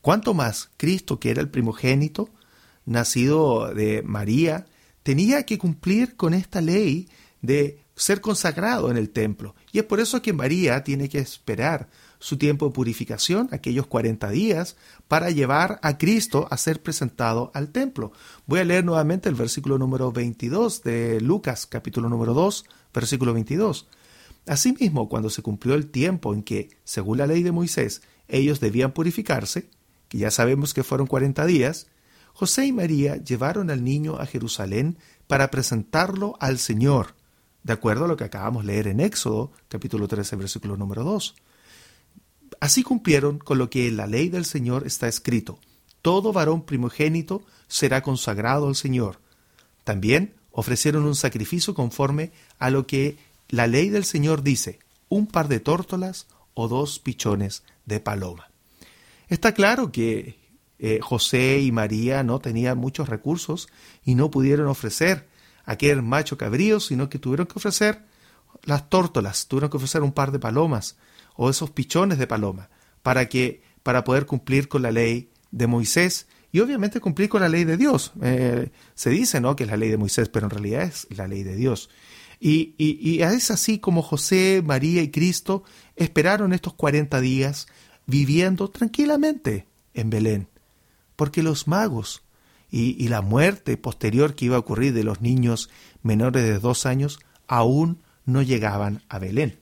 ¿Cuánto 0.02 0.34
más 0.34 0.70
Cristo, 0.78 1.20
que 1.20 1.32
era 1.32 1.42
el 1.42 1.50
primogénito, 1.50 2.30
nacido 2.86 3.74
de 3.74 4.04
María, 4.04 4.66
tenía 5.04 5.46
que 5.46 5.58
cumplir 5.58 6.16
con 6.16 6.34
esta 6.34 6.62
ley 6.62 7.08
de 7.42 7.84
ser 7.96 8.22
consagrado 8.22 8.90
en 8.90 8.98
el 8.98 9.10
templo. 9.10 9.56
Y 9.72 9.80
es 9.80 9.86
por 9.86 10.00
eso 10.00 10.22
que 10.22 10.34
María 10.34 10.84
tiene 10.84 11.10
que 11.10 11.20
esperar 11.20 11.90
su 12.24 12.38
tiempo 12.38 12.68
de 12.68 12.72
purificación, 12.72 13.50
aquellos 13.52 13.86
40 13.86 14.30
días, 14.30 14.78
para 15.10 15.30
llevar 15.30 15.82
a 15.84 15.98
Cristo 15.98 16.48
a 16.50 16.56
ser 16.56 16.82
presentado 16.82 17.52
al 17.54 17.68
templo. 17.68 18.14
Voy 18.46 18.62
a 18.62 18.64
leer 18.64 18.86
nuevamente 18.86 19.28
el 19.28 19.36
versículo 19.36 19.78
número 19.78 20.10
22 20.14 20.84
de 20.84 21.20
Lucas, 21.20 21.66
capítulo 21.66 22.08
número 22.08 22.34
2, 22.34 22.64
versículo 22.94 23.34
22. 23.34 23.90
Asimismo, 24.48 25.10
cuando 25.10 25.30
se 25.30 25.42
cumplió 25.42 25.76
el 25.76 25.88
tiempo 25.88 26.34
en 26.34 26.44
que, 26.44 26.70
según 26.86 27.18
la 27.18 27.28
ley 27.28 27.44
de 27.44 27.52
Moisés, 27.52 28.04
ellos 28.30 28.62
debían 28.62 28.94
purificarse, 28.94 29.68
que 30.08 30.18
ya 30.18 30.32
sabemos 30.32 30.74
que 30.74 30.84
fueron 30.84 31.08
40 31.08 31.46
días, 31.46 31.88
José 32.32 32.66
y 32.66 32.72
María 32.72 33.18
llevaron 33.18 33.70
al 33.70 33.84
niño 33.84 34.16
a 34.16 34.26
Jerusalén 34.28 34.98
para 35.28 35.52
presentarlo 35.52 36.38
al 36.40 36.58
Señor 36.58 37.16
de 37.64 37.74
acuerdo 37.74 38.06
a 38.06 38.08
lo 38.08 38.16
que 38.16 38.24
acabamos 38.24 38.66
de 38.66 38.72
leer 38.72 38.88
en 38.88 39.02
Éxodo, 39.02 39.52
capítulo 39.68 40.08
13, 40.08 40.38
versículo 40.38 40.78
número 40.78 41.04
2. 41.04 41.36
Así 42.64 42.82
cumplieron 42.82 43.40
con 43.40 43.58
lo 43.58 43.70
que 43.70 43.90
en 43.90 43.98
la 43.98 44.08
ley 44.08 44.30
del 44.30 44.46
Señor 44.46 44.88
está 44.88 45.10
escrito. 45.10 45.60
Todo 46.02 46.32
varón 46.32 46.64
primogénito 46.64 47.44
será 47.68 48.02
consagrado 48.02 48.70
al 48.70 48.78
Señor. 48.78 49.20
También 49.84 50.36
ofrecieron 50.50 51.04
un 51.04 51.16
sacrificio 51.16 51.74
conforme 51.74 52.32
a 52.60 52.70
lo 52.70 52.88
que 52.88 53.18
la 53.50 53.68
ley 53.68 53.90
del 53.90 54.06
Señor 54.06 54.44
dice, 54.44 54.80
un 55.10 55.28
par 55.28 55.50
de 55.50 55.60
tórtolas 55.60 56.28
o 56.54 56.70
dos 56.70 57.00
pichones 57.00 57.64
de 57.86 58.00
paloma. 58.00 58.48
Está 59.28 59.54
claro 59.54 59.92
que 59.92 60.40
eh, 60.80 61.00
José 61.02 61.60
y 61.60 61.74
María 61.74 62.24
no 62.24 62.40
tenían 62.40 62.78
muchos 62.78 63.10
recursos 63.10 63.68
y 64.06 64.16
no 64.16 64.32
pudieron 64.32 64.68
ofrecer 64.68 65.28
aquel 65.66 66.02
macho 66.02 66.38
cabrío, 66.38 66.80
sino 66.80 67.10
que 67.10 67.20
tuvieron 67.20 67.46
que 67.46 67.60
ofrecer 67.60 68.06
las 68.64 68.90
tórtolas, 68.90 69.50
tuvieron 69.50 69.70
que 69.70 69.76
ofrecer 69.76 70.02
un 70.02 70.14
par 70.14 70.32
de 70.32 70.40
palomas 70.40 70.96
o 71.36 71.50
esos 71.50 71.72
pichones 71.72 72.18
de 72.18 72.28
paloma 72.28 72.70
para 73.02 73.28
que 73.28 73.62
para 73.84 74.04
poder 74.04 74.26
cumplir 74.26 74.68
con 74.68 74.82
la 74.82 74.92
ley 74.92 75.30
de 75.52 75.68
Moisés 75.68 76.28
y 76.52 76.60
obviamente 76.60 77.00
cumplir 77.00 77.30
con 77.30 77.42
la 77.42 77.50
ley 77.50 77.64
de 77.64 77.78
Dios. 77.78 78.14
Eh, 78.22 78.70
se 78.94 79.10
dice 79.10 79.42
¿no? 79.42 79.56
que 79.56 79.64
es 79.64 79.70
la 79.70 79.78
ley 79.78 79.90
de 79.90 79.98
Moisés, 79.98 80.30
pero 80.30 80.46
en 80.46 80.52
realidad 80.52 80.84
es 80.84 81.08
la 81.18 81.28
ley 81.28 81.44
de 81.44 81.56
Dios. 81.56 81.90
Y, 82.40 82.76
y, 82.78 82.98
y, 83.02 83.22
es 83.22 83.52
así 83.52 83.80
como 83.80 84.02
José, 84.02 84.62
María 84.66 85.02
y 85.02 85.12
Cristo 85.12 85.64
esperaron 85.96 86.54
estos 86.54 86.74
40 86.74 87.22
días 87.22 87.68
viviendo 88.06 88.70
tranquilamente 88.70 89.66
en 89.94 90.10
Belén, 90.10 90.48
porque 91.16 91.42
los 91.42 91.68
magos 91.68 92.24
y, 92.70 93.08
la 93.08 93.22
muerte 93.22 93.78
posterior 93.78 94.34
que 94.34 94.46
iba 94.46 94.56
a 94.56 94.60
ocurrir 94.60 94.94
de 94.94 95.04
los 95.04 95.22
niños 95.22 95.70
menores 96.02 96.44
de 96.44 96.58
dos 96.58 96.88
años 96.88 97.20
aún 97.48 98.02
no 98.26 98.42
llegaban 98.42 99.04
a 99.10 99.20
Belén. 99.20 99.60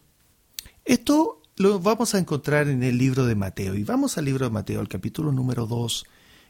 Esto 0.85 1.40
lo 1.61 1.79
vamos 1.79 2.15
a 2.15 2.19
encontrar 2.19 2.67
en 2.67 2.81
el 2.81 2.97
libro 2.97 3.25
de 3.25 3.35
Mateo. 3.35 3.75
Y 3.75 3.83
vamos 3.83 4.17
al 4.17 4.25
libro 4.25 4.45
de 4.45 4.51
Mateo, 4.51 4.81
el 4.81 4.87
capítulo 4.87 5.31
número 5.31 5.67
2, 5.67 6.05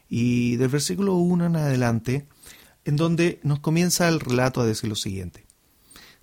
y 0.10 0.56
del 0.56 0.70
versículo 0.70 1.16
1 1.16 1.48
en 1.48 1.56
adelante, 1.58 2.28
en 2.86 2.96
donde 2.96 3.40
nos 3.44 3.60
comienza 3.60 4.08
el 4.08 4.20
relato 4.20 4.62
a 4.62 4.66
decir 4.66 4.90
lo 4.90 4.96
siguiente. 4.96 5.46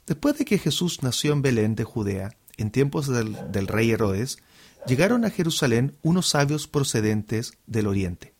Después 0.06 0.38
de 0.38 0.44
que 0.46 0.58
Jesús 0.58 1.02
nació 1.02 1.34
en 1.34 1.42
Belén 1.42 1.74
de 1.74 1.84
Judea, 1.84 2.36
en 2.56 2.70
tiempos 2.70 3.06
del, 3.08 3.36
del 3.52 3.66
rey 3.66 3.90
Herodes, 3.90 4.38
llegaron 4.86 5.24
a 5.24 5.30
Jerusalén 5.30 5.96
unos 6.02 6.28
sabios 6.28 6.66
procedentes 6.66 7.52
del 7.66 7.86
oriente 7.86 8.34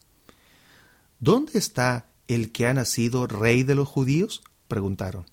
¿Dónde 1.21 1.59
está 1.59 2.07
el 2.29 2.53
que 2.53 2.69
ha 2.69 2.75
nacido 2.75 3.27
rey 3.27 3.65
de 3.65 3.75
los 3.75 3.89
judíos? 3.89 4.43
preguntaron. 4.69 5.27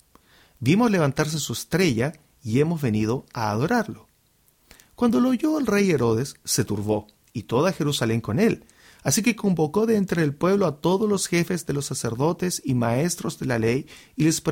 Vimos 0.58 0.90
levantarse 0.90 1.38
su 1.38 1.52
estrella 1.52 2.12
y 2.42 2.60
hemos 2.60 2.82
venido 2.82 3.24
a 3.32 3.50
adorarlo. 3.50 4.08
Cuando 4.96 5.20
lo 5.20 5.28
oyó 5.28 5.58
el 5.58 5.66
rey 5.66 5.90
Herodes, 5.90 6.36
se 6.44 6.64
turbó, 6.64 7.06
y 7.34 7.42
toda 7.42 7.72
Jerusalén 7.72 8.22
con 8.22 8.40
él. 8.40 8.64
Así 9.02 9.22
que 9.22 9.36
convocó 9.36 9.84
de 9.84 9.96
entre 9.96 10.22
el 10.22 10.34
pueblo 10.34 10.66
a 10.66 10.80
todos 10.80 11.08
los 11.08 11.28
jefes 11.28 11.66
de 11.66 11.74
los 11.74 11.84
sacerdotes 11.84 12.62
y 12.64 12.74
maestros 12.74 13.38
de 13.38 13.46
la 13.46 13.58
ley, 13.58 13.86
y 14.16 14.24
les, 14.24 14.42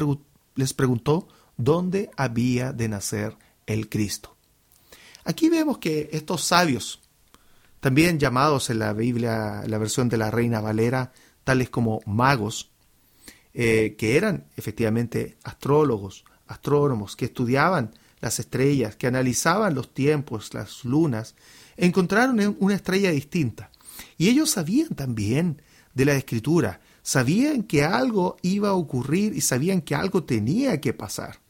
les 0.54 0.74
preguntó 0.74 1.26
dónde 1.56 2.10
había 2.16 2.72
de 2.72 2.88
nacer 2.88 3.36
el 3.66 3.88
Cristo. 3.88 4.36
Aquí 5.24 5.48
vemos 5.48 5.78
que 5.78 6.10
estos 6.12 6.44
sabios, 6.44 7.00
también 7.80 8.18
llamados 8.18 8.68
en 8.68 8.80
la 8.80 8.92
Biblia, 8.92 9.62
la 9.66 9.78
versión 9.78 10.10
de 10.10 10.18
la 10.18 10.30
Reina 10.30 10.60
Valera, 10.60 11.12
tales 11.42 11.70
como 11.70 12.00
magos, 12.04 12.70
eh, 13.54 13.94
que 13.96 14.18
eran 14.18 14.46
efectivamente 14.56 15.38
astrólogos, 15.42 16.24
astrónomos, 16.46 17.16
que 17.16 17.24
estudiaban 17.24 17.94
las 18.24 18.40
estrellas, 18.40 18.96
que 18.96 19.06
analizaban 19.06 19.74
los 19.74 19.92
tiempos, 19.92 20.54
las 20.54 20.84
lunas, 20.84 21.34
encontraron 21.76 22.56
una 22.58 22.74
estrella 22.74 23.10
distinta. 23.10 23.70
Y 24.16 24.28
ellos 24.28 24.50
sabían 24.50 24.88
también 24.94 25.60
de 25.92 26.06
la 26.06 26.14
escritura, 26.14 26.80
sabían 27.02 27.62
que 27.64 27.84
algo 27.84 28.36
iba 28.42 28.70
a 28.70 28.74
ocurrir 28.74 29.36
y 29.36 29.42
sabían 29.42 29.82
que 29.82 29.94
algo 29.94 30.24
tenía 30.24 30.80
que 30.80 30.92
pasar. 30.94 31.40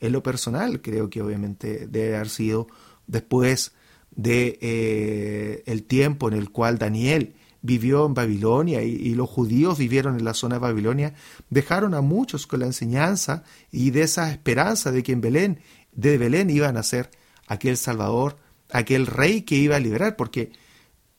En 0.00 0.12
lo 0.12 0.22
personal, 0.22 0.82
creo 0.82 1.08
que 1.08 1.22
obviamente 1.22 1.86
debe 1.86 2.16
haber 2.16 2.28
sido 2.28 2.66
después 3.06 3.72
de 4.10 4.58
eh, 4.60 5.62
el 5.66 5.84
tiempo 5.84 6.28
en 6.28 6.34
el 6.34 6.50
cual 6.50 6.76
Daniel 6.78 7.34
vivió 7.66 8.06
en 8.06 8.14
Babilonia 8.14 8.82
y, 8.82 9.14
los 9.14 9.28
judíos 9.28 9.76
vivieron 9.76 10.16
en 10.16 10.24
la 10.24 10.34
zona 10.34 10.56
de 10.56 10.60
Babilonia, 10.60 11.14
dejaron 11.50 11.94
a 11.94 12.00
muchos 12.00 12.46
con 12.46 12.60
la 12.60 12.66
enseñanza 12.66 13.42
y 13.72 13.90
de 13.90 14.02
esa 14.02 14.30
esperanza 14.30 14.92
de 14.92 15.02
que 15.02 15.12
en 15.12 15.20
Belén, 15.20 15.58
de 15.96 16.18
Belén 16.18 16.50
iban 16.50 16.76
a 16.76 16.82
ser 16.82 17.10
aquel 17.48 17.76
Salvador, 17.76 18.38
aquel 18.70 19.06
rey 19.06 19.42
que 19.42 19.56
iba 19.56 19.76
a 19.76 19.80
liberar, 19.80 20.14
porque 20.16 20.52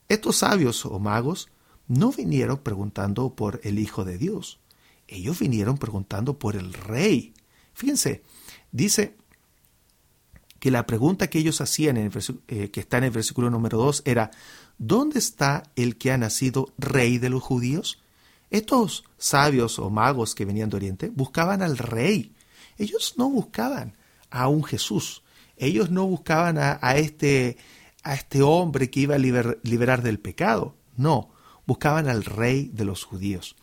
estos 0.07 0.37
sabios 0.37 0.85
o 0.85 0.99
magos 0.99 1.49
no 1.87 2.11
vinieron 2.11 2.59
preguntando 2.59 3.35
por 3.35 3.59
el 3.63 3.79
Hijo 3.79 4.05
de 4.05 4.17
Dios, 4.17 4.59
ellos 5.07 5.39
vinieron 5.39 5.77
preguntando 5.77 6.37
por 6.37 6.55
el 6.55 6.73
rey. 6.73 7.33
Fíjense, 7.73 8.23
dice 8.71 9.15
que 10.59 10.71
la 10.71 10.85
pregunta 10.85 11.29
que 11.29 11.39
ellos 11.39 11.61
hacían, 11.61 11.97
en 11.97 12.11
eh, 12.47 12.69
que 12.71 12.79
está 12.79 12.97
en 12.97 13.05
el 13.05 13.11
versículo 13.11 13.49
número 13.49 13.77
2, 13.77 14.03
era, 14.05 14.31
¿dónde 14.77 15.19
está 15.19 15.63
el 15.75 15.97
que 15.97 16.11
ha 16.11 16.17
nacido 16.17 16.73
rey 16.77 17.19
de 17.19 17.29
los 17.29 17.41
judíos? 17.41 18.01
Estos 18.49 19.05
sabios 19.17 19.79
o 19.79 19.89
magos 19.89 20.35
que 20.35 20.45
venían 20.45 20.69
de 20.69 20.77
Oriente 20.77 21.09
buscaban 21.09 21.61
al 21.61 21.77
rey. 21.77 22.33
Ellos 22.77 23.15
no 23.17 23.29
buscaban 23.29 23.95
a 24.29 24.47
un 24.47 24.63
Jesús. 24.63 25.23
Ellos 25.57 25.89
no 25.89 26.05
buscaban 26.05 26.57
a, 26.59 26.95
este, 26.97 27.57
a 28.03 28.13
este 28.13 28.41
hombre 28.41 28.89
que 28.89 29.01
iba 29.01 29.15
a 29.15 29.17
liberar 29.17 30.03
del 30.03 30.19
pecado. 30.19 30.75
No, 30.95 31.29
buscaban 31.65 32.07
al 32.07 32.23
rey 32.23 32.69
de 32.73 32.85
los 32.85 33.03
judíos. 33.03 33.55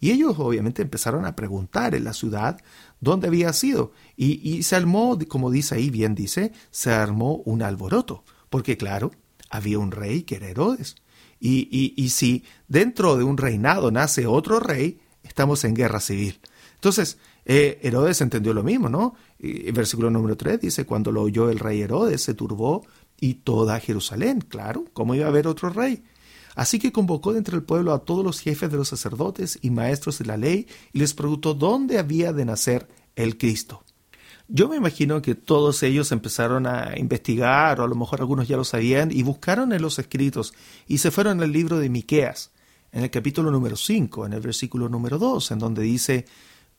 Y 0.00 0.10
ellos 0.10 0.34
obviamente 0.38 0.82
empezaron 0.82 1.24
a 1.26 1.36
preguntar 1.36 1.94
en 1.94 2.02
la 2.04 2.12
ciudad 2.12 2.60
dónde 3.00 3.28
había 3.28 3.52
sido. 3.52 3.92
Y, 4.16 4.64
se 4.64 4.74
armó, 4.74 5.16
como 5.28 5.50
dice 5.50 5.76
ahí, 5.76 5.90
bien 5.90 6.16
dice, 6.16 6.52
se 6.72 6.90
armó 6.90 7.36
un 7.44 7.62
alboroto. 7.62 8.24
Porque 8.50 8.76
claro, 8.76 9.12
había 9.48 9.78
un 9.78 9.92
rey 9.92 10.24
que 10.24 10.36
era 10.36 10.48
Herodes. 10.48 10.96
Y, 11.38 11.94
y, 11.96 12.08
si 12.10 12.44
dentro 12.66 13.16
de 13.16 13.22
un 13.24 13.36
reinado 13.36 13.92
nace 13.92 14.26
otro 14.26 14.58
rey, 14.58 15.00
estamos 15.22 15.64
en 15.64 15.74
guerra 15.74 16.00
civil. 16.00 16.40
Entonces, 16.74 17.18
eh, 17.44 17.80
Herodes 17.82 18.20
entendió 18.20 18.54
lo 18.54 18.62
mismo, 18.62 18.88
¿no? 18.88 19.14
Versículo 19.38 20.10
número 20.10 20.36
3 20.36 20.60
dice, 20.60 20.86
cuando 20.86 21.10
lo 21.10 21.22
oyó 21.22 21.50
el 21.50 21.58
rey 21.58 21.80
Herodes, 21.82 22.22
se 22.22 22.34
turbó 22.34 22.86
y 23.20 23.34
toda 23.34 23.80
Jerusalén. 23.80 24.40
Claro, 24.40 24.84
¿cómo 24.92 25.14
iba 25.14 25.26
a 25.26 25.28
haber 25.28 25.46
otro 25.46 25.70
rey? 25.70 26.04
Así 26.54 26.78
que 26.78 26.92
convocó 26.92 27.32
de 27.32 27.38
entre 27.38 27.56
el 27.56 27.62
pueblo 27.62 27.92
a 27.92 28.04
todos 28.04 28.24
los 28.24 28.40
jefes 28.40 28.70
de 28.70 28.76
los 28.76 28.88
sacerdotes 28.88 29.58
y 29.62 29.70
maestros 29.70 30.18
de 30.18 30.26
la 30.26 30.36
ley 30.36 30.66
y 30.92 30.98
les 30.98 31.14
preguntó 31.14 31.54
dónde 31.54 31.98
había 31.98 32.32
de 32.32 32.44
nacer 32.44 32.88
el 33.16 33.38
Cristo. 33.38 33.82
Yo 34.48 34.68
me 34.68 34.76
imagino 34.76 35.22
que 35.22 35.34
todos 35.34 35.82
ellos 35.82 36.12
empezaron 36.12 36.66
a 36.66 36.98
investigar, 36.98 37.80
o 37.80 37.84
a 37.84 37.88
lo 37.88 37.94
mejor 37.94 38.20
algunos 38.20 38.48
ya 38.48 38.56
lo 38.56 38.64
sabían, 38.64 39.10
y 39.10 39.22
buscaron 39.22 39.72
en 39.72 39.80
los 39.80 39.98
escritos, 39.98 40.52
y 40.86 40.98
se 40.98 41.10
fueron 41.10 41.40
al 41.40 41.52
libro 41.52 41.78
de 41.78 41.88
Miqueas, 41.88 42.50
en 42.90 43.04
el 43.04 43.10
capítulo 43.10 43.50
número 43.50 43.76
5, 43.76 44.26
en 44.26 44.34
el 44.34 44.40
versículo 44.40 44.90
número 44.90 45.16
2, 45.16 45.52
en 45.52 45.58
donde 45.58 45.82
dice, 45.82 46.26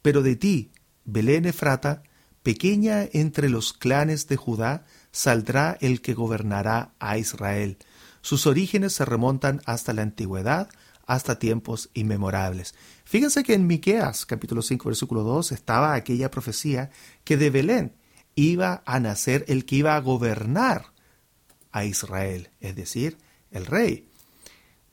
Pero 0.04 0.22
de 0.22 0.36
ti, 0.36 0.72
Belén 1.04 1.46
Efrata, 1.46 2.04
pequeña 2.44 3.04
entre 3.12 3.50
los 3.50 3.74
clanes 3.74 4.28
de 4.28 4.36
Judá, 4.36 4.86
saldrá 5.12 5.80
el 5.82 6.02
que 6.02 6.14
gobernará 6.14 6.94
a 7.00 7.18
Israel 7.18 7.80
sus 8.24 8.48
orígenes 8.48 8.94
se 8.94 9.04
remontan 9.04 9.62
hasta 9.66 9.92
la 9.94 10.02
antigüedad, 10.02 10.70
hasta 11.06 11.38
tiempos 11.38 11.90
inmemorables. 11.94 12.74
Fíjense 13.04 13.44
que 13.44 13.54
en 13.54 13.68
Miqueas, 13.68 14.26
capítulo 14.26 14.62
5, 14.62 14.88
versículo 14.88 15.24
2, 15.24 15.52
estaba 15.52 15.94
aquella 15.94 16.32
profecía 16.32 16.90
que 17.26 17.36
de 17.36 17.50
Belén 17.50 17.98
iba 18.34 18.82
a 18.86 19.02
nacer 19.02 19.44
el 19.50 19.66
que 19.66 19.76
iba 19.76 19.98
a 19.98 20.00
gobernar 20.00 20.94
a 21.74 21.84
Israel, 21.84 22.50
es 22.62 22.78
decir, 22.78 23.18
el 23.52 23.66
rey. 23.66 24.08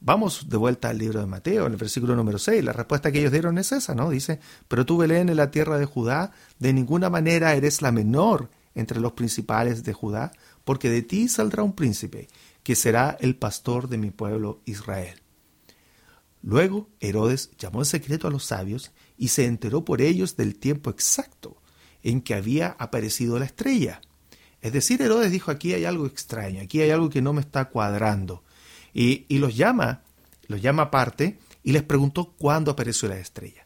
Vamos 0.02 0.48
de 0.48 0.56
vuelta 0.56 0.88
al 0.88 0.96
libro 0.96 1.20
de 1.20 1.26
Mateo, 1.26 1.66
en 1.66 1.72
el 1.72 1.78
versículo 1.78 2.16
número 2.16 2.38
6. 2.38 2.64
La 2.64 2.72
respuesta 2.72 3.12
que 3.12 3.20
ellos 3.20 3.32
dieron 3.32 3.58
es 3.58 3.70
esa, 3.70 3.94
¿no? 3.94 4.08
Dice, 4.08 4.40
pero 4.66 4.86
tú, 4.86 4.96
Belén, 4.96 5.28
en 5.28 5.36
la 5.36 5.50
tierra 5.50 5.78
de 5.78 5.84
Judá, 5.84 6.32
de 6.58 6.72
ninguna 6.72 7.10
manera 7.10 7.54
eres 7.54 7.82
la 7.82 7.92
menor 7.92 8.48
entre 8.74 8.98
los 8.98 9.12
principales 9.12 9.84
de 9.84 9.92
Judá, 9.92 10.32
porque 10.64 10.88
de 10.88 11.02
ti 11.02 11.28
saldrá 11.28 11.62
un 11.62 11.74
príncipe 11.74 12.28
que 12.62 12.76
será 12.76 13.18
el 13.20 13.36
pastor 13.36 13.90
de 13.90 13.98
mi 13.98 14.10
pueblo 14.10 14.62
Israel. 14.64 15.20
Luego 16.42 16.88
Herodes 17.00 17.50
llamó 17.58 17.80
en 17.80 17.84
secreto 17.84 18.26
a 18.26 18.30
los 18.30 18.46
sabios 18.46 18.92
y 19.18 19.28
se 19.28 19.44
enteró 19.44 19.84
por 19.84 20.00
ellos 20.00 20.34
del 20.34 20.56
tiempo 20.58 20.88
exacto 20.88 21.60
en 22.02 22.22
que 22.22 22.32
había 22.32 22.68
aparecido 22.78 23.38
la 23.38 23.44
estrella. 23.44 24.00
Es 24.62 24.72
decir, 24.72 25.02
Herodes 25.02 25.30
dijo, 25.30 25.50
aquí 25.50 25.74
hay 25.74 25.84
algo 25.84 26.06
extraño, 26.06 26.62
aquí 26.62 26.80
hay 26.80 26.90
algo 26.90 27.10
que 27.10 27.20
no 27.20 27.34
me 27.34 27.42
está 27.42 27.66
cuadrando. 27.66 28.42
Y, 28.92 29.26
los 29.38 29.56
llama, 29.56 30.02
los 30.46 30.60
llama 30.60 30.84
aparte 30.84 31.38
y 31.62 31.72
les 31.72 31.82
preguntó 31.82 32.34
cuándo 32.38 32.70
apareció 32.70 33.08
la 33.08 33.18
estrella. 33.18 33.64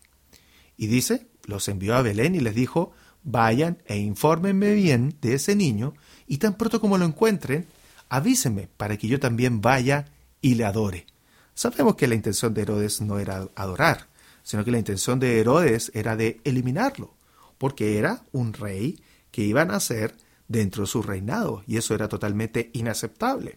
Y 0.77 0.87
dice, 0.87 1.29
los 1.45 1.69
envió 1.69 1.95
a 1.95 2.03
Belén 2.03 2.35
y 2.35 2.41
les 2.41 2.55
dijo, 2.55 2.93
vayan 3.23 3.79
e 3.87 3.97
infórmenme 3.97 4.73
bien 4.75 5.17
de 5.21 5.35
ese 5.35 5.57
niño, 5.57 5.95
y 6.27 6.39
tan 6.39 6.55
pronto 6.55 6.81
como 6.81 6.99
lo 6.99 7.05
encuentren, 7.05 7.67
avíseme 8.09 8.69
para 8.77 8.97
que 8.97 9.09
yo 9.09 9.19
también 9.19 9.61
vaya 9.61 10.07
y 10.41 10.55
le 10.55 10.65
adore. 10.65 11.07
Sabemos 11.55 11.95
que 11.95 12.09
la 12.09 12.15
intención 12.15 12.53
de 12.53 12.63
Herodes 12.63 13.01
no 13.01 13.19
era 13.19 13.49
adorar, 13.55 14.09
sino 14.43 14.65
que 14.65 14.71
la 14.71 14.79
intención 14.79 15.21
de 15.21 15.41
Herodes 15.41 15.91
era 15.95 16.17
de 16.17 16.41
eliminarlo, 16.45 17.15
porque 17.59 17.99
era 17.99 18.25
un 18.33 18.53
rey 18.53 19.01
que 19.31 19.43
iba 19.43 19.63
a 19.63 19.67
nacer 19.67 20.17
dentro 20.49 20.83
de 20.83 20.89
su 20.89 21.03
reinado, 21.03 21.63
y 21.67 21.77
eso 21.79 21.95
era 21.95 22.09
totalmente 22.09 22.71
inaceptable. 22.75 23.57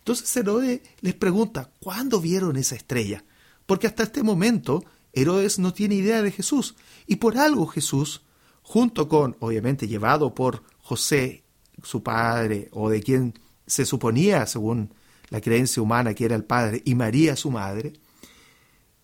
Entonces 0.00 0.36
Herodes 0.36 0.80
les 1.00 1.14
pregunta, 1.14 1.70
¿cuándo 1.80 2.20
vieron 2.20 2.56
esa 2.56 2.74
estrella? 2.74 3.24
Porque 3.66 3.86
hasta 3.86 4.02
este 4.02 4.22
momento 4.22 4.84
Herodes 5.12 5.58
no 5.58 5.72
tiene 5.72 5.94
idea 5.94 6.22
de 6.22 6.32
Jesús, 6.32 6.74
y 7.06 7.16
por 7.16 7.38
algo 7.38 7.66
Jesús, 7.66 8.22
junto 8.62 9.08
con, 9.08 9.36
obviamente 9.40 9.88
llevado 9.88 10.34
por 10.34 10.62
José, 10.78 11.44
su 11.82 12.02
padre, 12.02 12.68
o 12.72 12.90
de 12.90 13.02
quien 13.02 13.38
se 13.66 13.86
suponía, 13.86 14.46
según 14.46 14.92
la 15.30 15.40
creencia 15.40 15.82
humana, 15.82 16.14
que 16.14 16.24
era 16.24 16.36
el 16.36 16.44
Padre, 16.44 16.82
y 16.84 16.94
María 16.94 17.36
su 17.36 17.50
madre, 17.50 17.94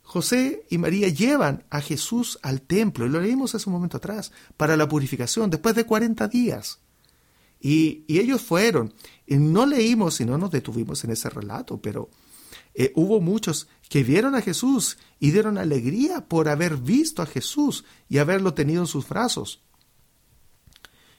José 0.02 0.64
y 0.70 0.78
María 0.78 1.08
llevan 1.08 1.64
a 1.70 1.80
Jesús 1.80 2.38
al 2.42 2.62
templo, 2.62 3.06
y 3.06 3.08
lo 3.08 3.20
leímos 3.20 3.54
hace 3.54 3.68
un 3.68 3.74
momento 3.74 3.96
atrás, 3.96 4.32
para 4.56 4.76
la 4.76 4.88
purificación, 4.88 5.50
después 5.50 5.74
de 5.74 5.84
40 5.84 6.28
días. 6.28 6.80
Y, 7.60 8.04
ellos 8.08 8.42
fueron, 8.42 8.92
y 9.15 9.15
no 9.26 9.66
leímos 9.66 10.20
y 10.20 10.24
no 10.24 10.38
nos 10.38 10.50
detuvimos 10.50 11.02
en 11.04 11.10
ese 11.10 11.28
relato, 11.30 11.80
pero 11.80 12.10
eh, 12.74 12.92
hubo 12.94 13.20
muchos 13.20 13.68
que 13.88 14.04
vieron 14.04 14.34
a 14.34 14.42
Jesús 14.42 14.98
y 15.18 15.30
dieron 15.30 15.58
alegría 15.58 16.26
por 16.28 16.48
haber 16.48 16.76
visto 16.76 17.22
a 17.22 17.26
Jesús 17.26 17.84
y 18.08 18.18
haberlo 18.18 18.54
tenido 18.54 18.82
en 18.82 18.86
sus 18.86 19.08
brazos. 19.08 19.60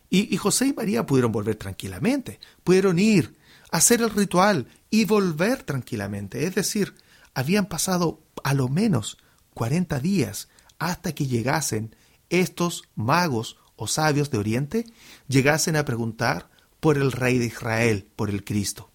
Y, 0.10 0.38
José 0.38 0.68
y 0.68 0.74
María 0.74 1.06
pudieron 1.06 1.34
volver 1.34 1.56
tranquilamente, 1.56 2.40
pudieron 2.64 2.98
ir, 2.98 3.38
hacer 3.72 4.02
el 4.02 4.10
ritual 4.10 4.68
y 4.90 5.04
volver 5.04 5.64
tranquilamente. 5.64 6.46
Es 6.46 6.56
decir, 6.56 6.96
habían 7.34 7.66
pasado 7.66 8.22
a 8.44 8.54
lo 8.54 8.70
menos 8.70 9.18
40 9.54 10.00
días 10.00 10.48
hasta 10.80 11.14
que 11.14 11.28
llegasen 11.28 11.94
estos 12.30 12.84
magos 12.96 13.58
o 13.76 13.88
sabios 13.88 14.32
de 14.32 14.38
Oriente, 14.38 14.86
llegasen 15.28 15.76
a 15.76 15.84
preguntar 15.84 16.50
por 16.88 16.98
el 16.98 17.12
rey 17.12 17.38
de 17.38 17.48
Israel, 17.48 18.08
por 18.16 18.30
el 18.30 18.46
Cristo. 18.46 18.90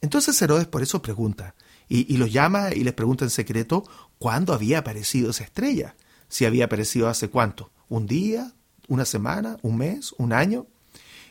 Entonces 0.00 0.42
Herodes 0.42 0.66
por 0.66 0.82
eso 0.82 1.00
pregunta, 1.00 1.54
y, 1.88 2.16
los 2.16 2.32
llama 2.32 2.74
y 2.74 2.82
les 2.82 2.94
pregunta 2.94 3.24
en 3.24 3.30
secreto 3.30 3.84
cuándo 4.18 4.52
había 4.52 4.78
aparecido 4.78 5.30
esa 5.30 5.44
estrella, 5.44 5.94
si 6.26 6.46
había 6.46 6.64
aparecido 6.64 7.08
hace 7.08 7.30
cuánto, 7.30 7.70
un 7.88 8.08
día, 8.08 8.54
una 8.88 9.04
semana, 9.04 9.56
un 9.62 9.76
mes, 9.76 10.12
un 10.18 10.32
año. 10.32 10.66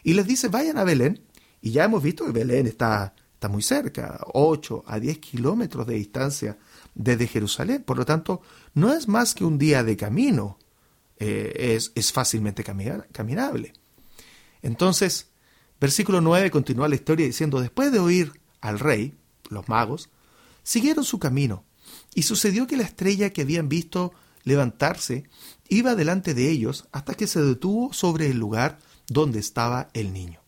y 0.02 0.13
les 0.13 0.26
dice, 0.26 0.48
vayan 0.48 0.78
a 0.78 0.86
Belén, 0.86 1.26
y 1.62 1.72
ya 1.72 1.84
hemos 1.84 2.02
visto 2.02 2.26
que 2.26 2.32
Belén 2.32 2.65
está, 2.65 3.13
está 3.34 3.50
muy 3.50 3.62
cerca, 3.62 4.22
8 4.32 4.86
a 4.88 4.98
10 4.98 5.17
kilómetros 5.17 5.86
de 5.86 5.95
distancia 5.95 6.58
desde 6.95 7.28
Jerusalén, 7.28 7.84
por 7.84 7.98
lo 7.98 8.06
tanto, 8.06 8.41
no 8.76 8.93
es 8.93 9.10
más 9.10 9.36
que 9.36 9.43
un 9.43 9.58
día 9.58 9.84
de 9.84 9.98
camino, 9.98 10.58
eh, 11.17 11.76
es, 11.76 11.91
es, 11.95 12.13
fácilmente 12.13 12.63
caminable. 12.63 13.74
Entonces, 14.62 15.29
versículo 15.80 16.22
9 16.22 16.52
continúa 16.52 16.88
la 16.88 16.96
historia 16.96 17.26
diciendo, 17.26 17.62
después 17.62 17.92
de 17.92 18.00
oír 18.00 18.34
al 18.62 18.80
rey, 18.80 19.15
los 19.50 19.68
magos, 19.70 20.10
siguieron 20.63 21.04
su 21.04 21.20
camino, 21.20 21.63
y 22.13 22.24
sucedió 22.24 22.68
que 22.68 22.78
la 22.78 22.84
estrella 22.84 23.32
que 23.32 23.42
habían 23.42 23.70
visto 23.70 24.13
levantarse 24.44 25.30
iba 25.68 25.96
delante 25.96 26.34
de 26.34 26.50
ellos 26.50 26.88
hasta 26.92 27.13
que 27.13 27.28
se 27.28 27.42
detuvo 27.42 27.94
sobre 27.94 28.28
el 28.28 28.38
lugar 28.38 28.80
donde 29.08 29.39
estaba 29.39 29.89
el 29.94 30.13
niño. 30.13 30.42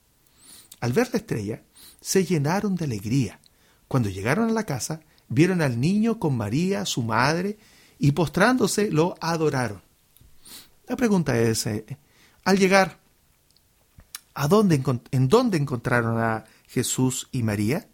Al 0.80 0.94
ver 0.94 1.10
la 1.12 1.20
estrella, 1.20 1.64
se 2.00 2.26
llenaron 2.26 2.76
de 2.76 2.86
alegría. 2.86 3.40
Cuando 3.88 4.10
llegaron 4.10 4.50
a 4.50 4.54
la 4.54 4.66
casa, 4.66 5.02
vieron 5.28 5.62
al 5.62 5.80
niño 5.80 6.20
con 6.20 6.36
María, 6.36 6.86
su 6.86 7.04
madre, 7.04 7.58
y 8.00 8.14
postrándose 8.14 8.90
lo 8.90 9.16
adoraron. 9.22 9.82
La 10.88 10.96
pregunta 10.96 11.40
es, 11.40 11.68
eh, 11.68 11.86
al 12.44 12.58
llegar, 12.58 13.00
¿a 14.34 14.48
dónde, 14.48 14.82
¿en 15.12 15.28
dónde 15.28 15.58
encontraron 15.58 16.18
a 16.20 16.46
Jesús 16.68 17.28
y 17.32 17.44
María? 17.44 17.88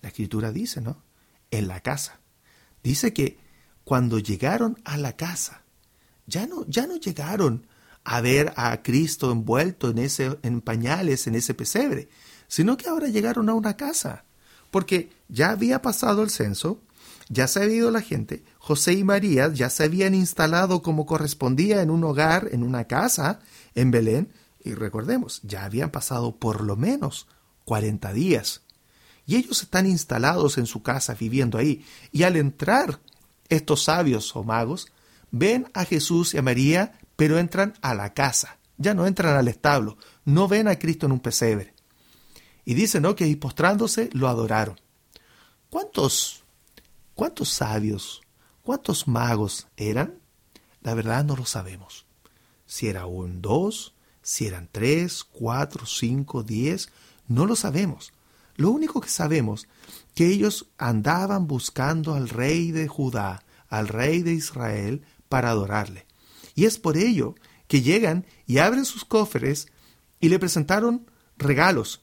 La 0.00 0.08
escritura 0.08 0.52
dice, 0.52 0.80
¿no? 0.80 1.02
En 1.50 1.68
la 1.68 1.80
casa. 1.80 2.20
Dice 2.82 3.12
que 3.12 3.38
cuando 3.84 4.18
llegaron 4.18 4.80
a 4.84 4.96
la 4.96 5.16
casa, 5.16 5.62
ya 6.26 6.46
no, 6.46 6.66
ya 6.66 6.86
no 6.86 6.96
llegaron 6.96 7.66
a 8.04 8.20
ver 8.20 8.52
a 8.56 8.82
Cristo 8.82 9.30
envuelto 9.30 9.90
en, 9.90 9.98
ese, 9.98 10.38
en 10.42 10.60
pañales, 10.60 11.26
en 11.26 11.34
ese 11.34 11.54
pesebre, 11.54 12.08
sino 12.48 12.76
que 12.76 12.88
ahora 12.88 13.08
llegaron 13.08 13.48
a 13.48 13.54
una 13.54 13.76
casa, 13.76 14.24
porque 14.70 15.10
ya 15.28 15.50
había 15.50 15.82
pasado 15.82 16.22
el 16.22 16.30
censo, 16.30 16.80
ya 17.28 17.46
se 17.46 17.62
había 17.62 17.76
ido 17.76 17.90
la 17.90 18.02
gente, 18.02 18.44
José 18.58 18.94
y 18.94 19.04
María 19.04 19.52
ya 19.52 19.70
se 19.70 19.84
habían 19.84 20.14
instalado 20.14 20.82
como 20.82 21.06
correspondía 21.06 21.82
en 21.82 21.90
un 21.90 22.04
hogar, 22.04 22.48
en 22.52 22.62
una 22.62 22.84
casa, 22.84 23.40
en 23.74 23.90
Belén, 23.90 24.32
y 24.64 24.74
recordemos, 24.74 25.40
ya 25.42 25.64
habían 25.64 25.90
pasado 25.90 26.36
por 26.36 26.62
lo 26.62 26.76
menos 26.76 27.26
40 27.64 28.12
días. 28.12 28.62
Y 29.26 29.36
ellos 29.36 29.62
están 29.62 29.86
instalados 29.86 30.58
en 30.58 30.66
su 30.66 30.82
casa, 30.82 31.14
viviendo 31.14 31.58
ahí, 31.58 31.84
y 32.10 32.24
al 32.24 32.36
entrar 32.36 33.00
estos 33.48 33.84
sabios 33.84 34.34
o 34.34 34.44
magos 34.44 34.92
ven 35.30 35.70
a 35.74 35.84
Jesús 35.84 36.34
y 36.34 36.38
a 36.38 36.42
María, 36.42 36.98
pero 37.16 37.38
entran 37.38 37.74
a 37.82 37.94
la 37.94 38.14
casa, 38.14 38.58
ya 38.76 38.94
no 38.94 39.06
entran 39.06 39.36
al 39.36 39.48
establo, 39.48 39.96
no 40.24 40.48
ven 40.48 40.68
a 40.68 40.78
Cristo 40.78 41.06
en 41.06 41.12
un 41.12 41.20
pesebre. 41.20 41.74
Y 42.64 42.74
dicen. 42.74 43.02
Que 43.14 43.24
ahí 43.24 43.36
postrándose 43.36 44.08
lo 44.12 44.28
adoraron. 44.28 44.80
¿Cuántos, 45.68 46.44
cuántos 47.14 47.48
sabios, 47.48 48.22
cuántos 48.62 49.08
magos 49.08 49.66
eran? 49.76 50.20
La 50.82 50.94
verdad 50.94 51.24
no 51.24 51.36
lo 51.36 51.44
sabemos. 51.44 52.06
Si 52.66 52.88
era 52.88 53.06
un 53.06 53.42
dos, 53.42 53.94
si 54.22 54.46
eran 54.46 54.68
tres, 54.70 55.24
cuatro, 55.24 55.86
cinco, 55.86 56.42
diez, 56.42 56.90
no 57.28 57.46
lo 57.46 57.56
sabemos. 57.56 58.12
Lo 58.56 58.70
único 58.70 59.00
que 59.00 59.08
sabemos 59.08 59.66
que 60.14 60.26
ellos 60.28 60.68
andaban 60.78 61.46
buscando 61.46 62.14
al 62.14 62.28
rey 62.28 62.70
de 62.70 62.88
Judá, 62.88 63.42
al 63.68 63.88
rey 63.88 64.22
de 64.22 64.32
Israel, 64.32 65.02
para 65.28 65.50
adorarle. 65.50 66.06
Y 66.54 66.66
es 66.66 66.78
por 66.78 66.96
ello 66.96 67.34
que 67.66 67.80
llegan 67.80 68.26
y 68.46 68.58
abren 68.58 68.84
sus 68.84 69.04
cofres 69.04 69.68
y 70.20 70.28
le 70.28 70.38
presentaron 70.38 71.06
regalos. 71.38 72.02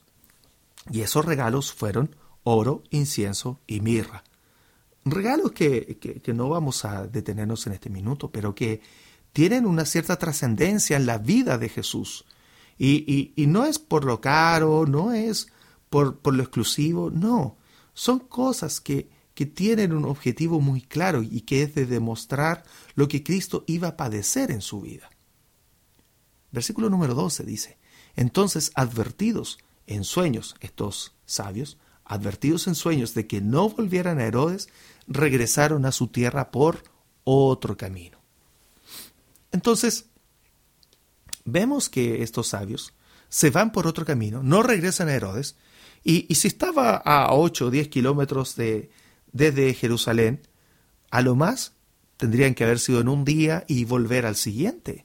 Y 0.90 1.02
esos 1.02 1.24
regalos 1.24 1.72
fueron 1.72 2.16
oro, 2.42 2.82
incienso 2.90 3.60
y 3.66 3.80
mirra. 3.80 4.24
Regalos 5.04 5.52
que, 5.52 5.98
que, 5.98 6.34
no 6.34 6.48
vamos 6.48 6.84
a 6.84 7.06
detenernos 7.06 7.66
en 7.66 7.72
este 7.72 7.88
minuto, 7.88 8.30
pero 8.30 8.54
que 8.54 8.82
tienen 9.32 9.66
una 9.66 9.84
cierta 9.84 10.16
trascendencia 10.16 10.96
en 10.96 11.06
la 11.06 11.18
vida 11.18 11.58
de 11.58 11.68
Jesús. 11.68 12.24
Y, 12.78 13.34
no 13.46 13.66
es 13.66 13.78
por 13.78 14.04
lo 14.04 14.20
caro, 14.20 14.86
no 14.86 15.12
es 15.12 15.48
por, 15.90 16.18
por 16.18 16.34
lo 16.34 16.42
exclusivo, 16.42 17.10
no. 17.10 17.56
Son 17.92 18.20
cosas 18.20 18.80
que, 18.80 19.10
que 19.34 19.46
tienen 19.46 19.92
un 19.92 20.04
objetivo 20.04 20.60
muy 20.60 20.80
claro 20.80 21.22
y 21.22 21.42
que 21.42 21.62
es 21.62 21.74
de 21.74 21.86
demostrar 21.86 22.62
lo 22.94 23.08
que 23.08 23.22
Cristo 23.22 23.64
iba 23.66 23.88
a 23.88 23.96
padecer 23.96 24.50
en 24.50 24.62
su 24.62 24.80
vida. 24.80 25.10
Versículo 26.52 26.90
número 26.90 27.14
12 27.14 27.44
dice, 27.44 27.78
entonces 28.16 28.72
advertidos 28.74 29.58
en 29.86 30.04
sueños, 30.04 30.56
estos 30.60 31.14
sabios, 31.26 31.78
advertidos 32.04 32.66
en 32.66 32.74
sueños 32.74 33.14
de 33.14 33.26
que 33.26 33.40
no 33.40 33.68
volvieran 33.68 34.18
a 34.18 34.24
Herodes, 34.24 34.68
regresaron 35.06 35.86
a 35.86 35.92
su 35.92 36.08
tierra 36.08 36.50
por 36.50 36.82
otro 37.24 37.76
camino. 37.76 38.19
Entonces, 39.52 40.06
vemos 41.44 41.88
que 41.88 42.22
estos 42.22 42.48
sabios 42.48 42.94
se 43.28 43.50
van 43.50 43.72
por 43.72 43.86
otro 43.86 44.04
camino, 44.04 44.42
no 44.42 44.62
regresan 44.62 45.08
a 45.08 45.14
Herodes, 45.14 45.56
y, 46.02 46.34
si 46.34 46.48
estaba 46.48 46.96
a 46.96 47.34
8 47.34 47.66
o 47.66 47.70
10 47.70 47.88
kilómetros 47.88 48.56
de, 48.56 48.90
desde 49.32 49.74
Jerusalén, 49.74 50.40
a 51.10 51.20
lo 51.20 51.36
más 51.36 51.74
tendrían 52.16 52.54
que 52.54 52.64
haber 52.64 52.78
sido 52.78 53.00
en 53.00 53.08
un 53.08 53.24
día 53.24 53.64
y 53.66 53.84
volver 53.84 54.26
al 54.26 54.36
siguiente. 54.36 55.04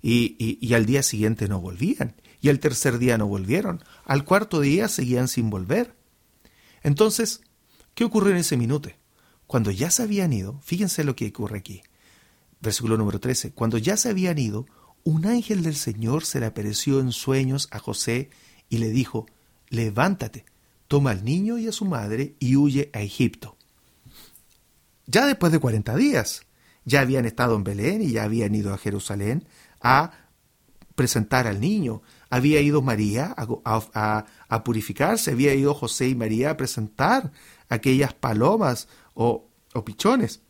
Y, 0.00 0.36
y, 0.38 0.74
al 0.74 0.86
día 0.86 1.02
siguiente 1.02 1.48
no 1.48 1.60
volvían, 1.60 2.16
y 2.40 2.48
al 2.48 2.60
tercer 2.60 2.98
día 2.98 3.18
no 3.18 3.26
volvieron, 3.26 3.84
al 4.04 4.24
cuarto 4.24 4.60
día 4.60 4.88
seguían 4.88 5.28
sin 5.28 5.50
volver. 5.50 5.94
Entonces, 6.82 7.42
¿qué 7.94 8.04
ocurrió 8.04 8.32
en 8.32 8.38
ese 8.38 8.56
minuto? 8.56 8.90
Cuando 9.46 9.70
ya 9.70 9.90
se 9.90 10.02
habían 10.02 10.32
ido, 10.32 10.60
fíjense 10.62 11.04
lo 11.04 11.14
que 11.14 11.28
ocurre 11.28 11.58
aquí. 11.58 11.82
Versículo 12.62 12.96
número 12.96 13.18
13. 13.18 13.52
Cuando 13.52 13.76
ya 13.76 13.96
se 13.96 14.08
habían 14.08 14.38
ido, 14.38 14.66
un 15.02 15.26
ángel 15.26 15.62
del 15.64 15.74
Señor 15.74 16.24
se 16.24 16.38
le 16.38 16.46
apareció 16.46 17.00
en 17.00 17.10
sueños 17.10 17.68
a 17.72 17.80
José 17.80 18.30
y 18.68 18.78
le 18.78 18.90
dijo, 18.90 19.26
levántate, 19.68 20.44
toma 20.86 21.10
al 21.10 21.24
niño 21.24 21.58
y 21.58 21.66
a 21.66 21.72
su 21.72 21.84
madre 21.84 22.36
y 22.38 22.54
huye 22.54 22.88
a 22.92 23.00
Egipto. 23.00 23.56
Ya 25.06 25.26
después 25.26 25.50
de 25.50 25.58
cuarenta 25.58 25.96
días, 25.96 26.46
ya 26.84 27.00
habían 27.00 27.26
estado 27.26 27.56
en 27.56 27.64
Belén 27.64 28.00
y 28.00 28.12
ya 28.12 28.22
habían 28.22 28.54
ido 28.54 28.72
a 28.72 28.78
Jerusalén 28.78 29.44
a 29.80 30.12
presentar 30.94 31.48
al 31.48 31.60
niño. 31.60 32.02
Había 32.30 32.60
ido 32.60 32.80
María 32.80 33.34
a, 33.36 34.64
purificarse, 34.64 35.32
había 35.32 35.52
ido 35.52 35.74
José 35.74 36.08
y 36.08 36.14
María 36.14 36.50
a 36.50 36.56
presentar 36.56 37.32
aquellas 37.68 38.14
palomas 38.14 38.86
o 39.14 39.50
pichones. 39.84 40.42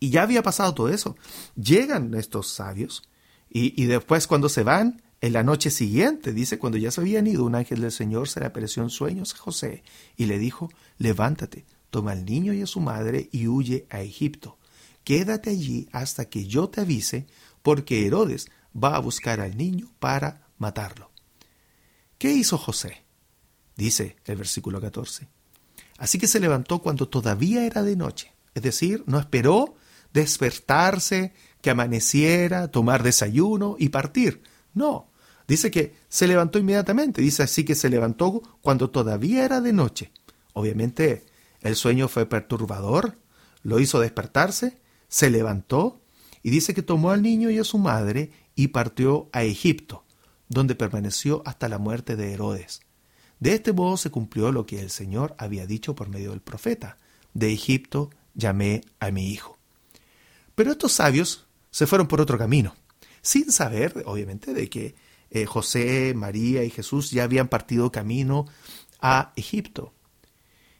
Y 0.00 0.10
ya 0.10 0.22
había 0.22 0.42
pasado 0.42 0.74
todo 0.74 0.88
eso. 0.88 1.16
Llegan 1.54 2.14
estos 2.14 2.48
sabios 2.48 3.08
y, 3.48 3.80
y 3.80 3.86
después 3.86 4.26
cuando 4.26 4.48
se 4.48 4.64
van, 4.64 5.02
en 5.20 5.34
la 5.34 5.42
noche 5.42 5.70
siguiente, 5.70 6.32
dice, 6.32 6.58
cuando 6.58 6.78
ya 6.78 6.90
se 6.90 7.02
habían 7.02 7.26
ido, 7.26 7.44
un 7.44 7.54
ángel 7.54 7.82
del 7.82 7.92
Señor 7.92 8.28
se 8.28 8.40
le 8.40 8.46
apareció 8.46 8.82
en 8.82 8.88
sueños 8.88 9.34
a 9.34 9.38
José 9.38 9.82
y 10.16 10.24
le 10.24 10.38
dijo, 10.38 10.70
levántate, 10.96 11.66
toma 11.90 12.12
al 12.12 12.24
niño 12.24 12.54
y 12.54 12.62
a 12.62 12.66
su 12.66 12.80
madre 12.80 13.28
y 13.30 13.46
huye 13.46 13.86
a 13.90 14.00
Egipto. 14.00 14.58
Quédate 15.04 15.50
allí 15.50 15.88
hasta 15.92 16.24
que 16.24 16.46
yo 16.46 16.70
te 16.70 16.80
avise, 16.80 17.26
porque 17.62 18.06
Herodes 18.06 18.48
va 18.74 18.96
a 18.96 19.00
buscar 19.00 19.40
al 19.40 19.58
niño 19.58 19.90
para 19.98 20.48
matarlo. 20.56 21.10
¿Qué 22.16 22.32
hizo 22.32 22.56
José? 22.56 23.02
Dice 23.76 24.16
el 24.24 24.36
versículo 24.36 24.80
14. 24.80 25.28
Así 25.98 26.18
que 26.18 26.28
se 26.28 26.40
levantó 26.40 26.80
cuando 26.80 27.08
todavía 27.08 27.66
era 27.66 27.82
de 27.82 27.96
noche, 27.96 28.32
es 28.54 28.62
decir, 28.62 29.04
no 29.06 29.18
esperó 29.18 29.74
despertarse, 30.12 31.32
que 31.60 31.70
amaneciera, 31.70 32.68
tomar 32.68 33.02
desayuno 33.02 33.76
y 33.78 33.90
partir. 33.90 34.42
No, 34.74 35.10
Dice 35.50 35.72
que 35.72 35.96
se 36.08 36.28
levantó 36.28 36.60
inmediatamente, 36.60 37.20
dice 37.22 37.42
así 37.42 37.64
que 37.64 37.74
se 37.74 37.90
levantó 37.90 38.40
cuando 38.60 38.88
todavía 38.88 39.44
era 39.44 39.60
de 39.60 39.72
noche. 39.72 40.12
Obviamente 40.52 41.24
el 41.60 41.74
sueño 41.74 42.06
fue 42.06 42.24
perturbador, 42.24 43.18
lo 43.64 43.80
hizo 43.80 43.98
despertarse, 43.98 44.78
se 45.08 45.28
levantó 45.28 46.00
y 46.44 46.50
dice 46.50 46.72
que 46.72 46.82
tomó 46.82 47.10
al 47.10 47.22
niño 47.22 47.50
y 47.50 47.58
a 47.58 47.64
su 47.64 47.78
madre 47.78 48.30
y 48.54 48.68
partió 48.68 49.28
a 49.32 49.42
Egipto, 49.42 50.04
donde 50.48 50.76
permaneció 50.76 51.42
hasta 51.44 51.68
la 51.68 51.78
muerte 51.78 52.14
de 52.14 52.32
Herodes. 52.32 52.82
De 53.40 53.54
este 53.54 53.72
modo 53.72 53.96
se 53.96 54.10
cumplió 54.10 54.52
lo 54.52 54.66
que 54.66 54.80
el 54.80 54.90
Señor 54.90 55.34
había 55.36 55.66
dicho 55.66 55.96
por 55.96 56.08
medio 56.08 56.30
del 56.30 56.42
profeta. 56.42 56.96
De 57.34 57.52
Egipto 57.52 58.10
llamé 58.34 58.82
a 59.00 59.10
mi 59.10 59.32
hijo. 59.32 59.58
Pero 60.60 60.72
estos 60.72 60.92
sabios 60.92 61.46
se 61.70 61.86
fueron 61.86 62.06
por 62.06 62.20
otro 62.20 62.36
camino, 62.36 62.76
sin 63.22 63.50
saber, 63.50 64.02
obviamente, 64.04 64.52
de 64.52 64.68
que 64.68 64.94
eh, 65.30 65.46
José, 65.46 66.12
María 66.14 66.64
y 66.64 66.68
Jesús 66.68 67.12
ya 67.12 67.24
habían 67.24 67.48
partido 67.48 67.90
camino 67.90 68.44
a 69.00 69.32
Egipto. 69.36 69.94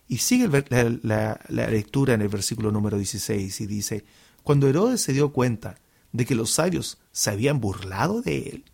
Y 0.07 0.19
sigue 0.19 0.51
la, 0.69 1.40
lectura 1.49 2.12
en 2.12 2.21
el 2.21 2.29
versículo 2.29 2.71
número 2.71 2.99
16 2.99 3.59
y 3.59 3.66
dice, 3.66 4.05
cuando 4.43 4.69
Herodes 4.69 5.01
se 5.01 5.14
dio 5.14 5.33
cuenta 5.33 5.79
de 6.12 6.27
que 6.27 6.35
los 6.35 6.51
sabios 6.51 6.99
se 7.11 7.31
habían 7.31 7.59
burlado 7.59 8.21
de 8.21 8.37
él, 8.51 8.64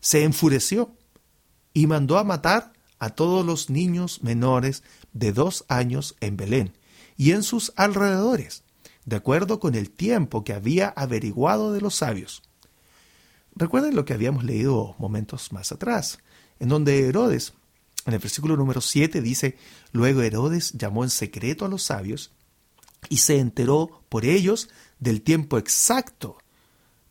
se 0.00 0.24
enfureció. 0.24 0.90
y 1.74 1.86
mandó 1.86 2.16
a 2.16 2.24
matar 2.24 2.72
a 2.98 3.10
todos 3.10 3.44
los 3.44 3.68
niños 3.68 4.22
menores 4.22 4.84
de 5.12 5.32
dos 5.32 5.66
años 5.68 6.16
en 6.20 6.38
Belén 6.38 6.72
y 7.18 7.32
en 7.32 7.42
sus 7.42 7.74
alrededores, 7.76 8.62
de 9.06 9.16
acuerdo 9.16 9.60
con 9.60 9.74
el 9.74 9.90
tiempo 9.90 10.44
que 10.44 10.52
había 10.52 10.88
averiguado 10.88 11.72
de 11.72 11.80
los 11.80 11.94
sabios. 11.94 12.42
Recuerden 13.54 13.96
lo 13.96 14.04
que 14.04 14.12
habíamos 14.12 14.44
leído 14.44 14.94
momentos 14.98 15.52
más 15.52 15.72
atrás, 15.72 16.18
en 16.58 16.68
donde 16.68 17.08
Herodes, 17.08 17.54
en 18.04 18.12
el 18.12 18.18
versículo 18.18 18.56
número 18.56 18.80
7 18.80 19.22
dice, 19.22 19.56
luego 19.92 20.20
Herodes 20.20 20.72
llamó 20.72 21.04
en 21.04 21.10
secreto 21.10 21.64
a 21.64 21.68
los 21.68 21.84
sabios 21.84 22.32
y 23.08 23.18
se 23.18 23.38
enteró 23.38 24.02
por 24.08 24.24
ellos 24.24 24.68
del 24.98 25.22
tiempo 25.22 25.56
exacto 25.56 26.38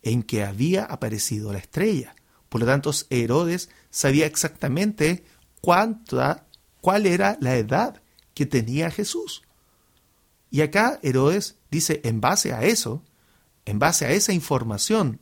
en 0.02 0.22
que 0.22 0.44
había 0.44 0.84
aparecido 0.84 1.52
la 1.52 1.58
estrella. 1.58 2.14
Por 2.48 2.60
lo 2.60 2.66
tanto, 2.66 2.90
Herodes 3.10 3.70
sabía 3.90 4.26
exactamente 4.26 5.24
cuánta, 5.62 6.46
cuál 6.80 7.06
era 7.06 7.38
la 7.40 7.56
edad 7.56 8.02
que 8.34 8.46
tenía 8.46 8.90
Jesús. 8.90 9.42
Y 10.50 10.60
acá 10.60 10.98
Herodes 11.02 11.56
dice, 11.70 12.00
en 12.04 12.20
base 12.20 12.52
a 12.52 12.62
eso, 12.62 13.02
en 13.64 13.78
base 13.78 14.06
a 14.06 14.12
esa 14.12 14.32
información, 14.32 15.20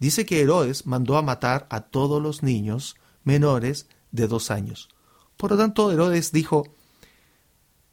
dice 0.00 0.26
que 0.26 0.40
Herodes 0.40 0.86
mandó 0.86 1.16
a 1.16 1.22
matar 1.22 1.66
a 1.70 1.80
todos 1.82 2.20
los 2.22 2.42
niños 2.42 2.96
menores 3.22 3.86
de 4.10 4.26
dos 4.26 4.50
años. 4.50 4.88
Por 5.36 5.52
lo 5.52 5.56
tanto, 5.56 5.90
Herodes 5.90 6.32
dijo, 6.32 6.64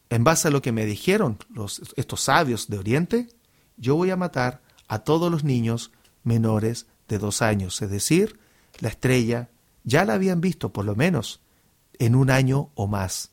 en 0.09 0.23
base 0.23 0.47
a 0.47 0.51
lo 0.51 0.61
que 0.61 0.71
me 0.71 0.85
dijeron 0.85 1.37
estos 1.95 2.21
sabios 2.21 2.67
de 2.67 2.77
Oriente, 2.77 3.29
yo 3.77 3.95
voy 3.95 4.11
a 4.11 4.17
matar 4.17 4.61
a 4.87 4.99
todos 4.99 5.31
los 5.31 5.43
niños 5.43 5.91
menores 6.23 6.87
de 7.07 7.17
dos 7.17 7.41
años. 7.41 7.81
Es 7.81 7.89
decir, 7.89 8.39
la 8.79 8.89
estrella 8.89 9.49
ya 9.83 10.05
la 10.05 10.13
habían 10.13 10.41
visto 10.41 10.73
por 10.73 10.85
lo 10.85 10.95
menos 10.95 11.41
en 11.97 12.15
un 12.15 12.29
año 12.29 12.71
o 12.75 12.87
más. 12.87 13.31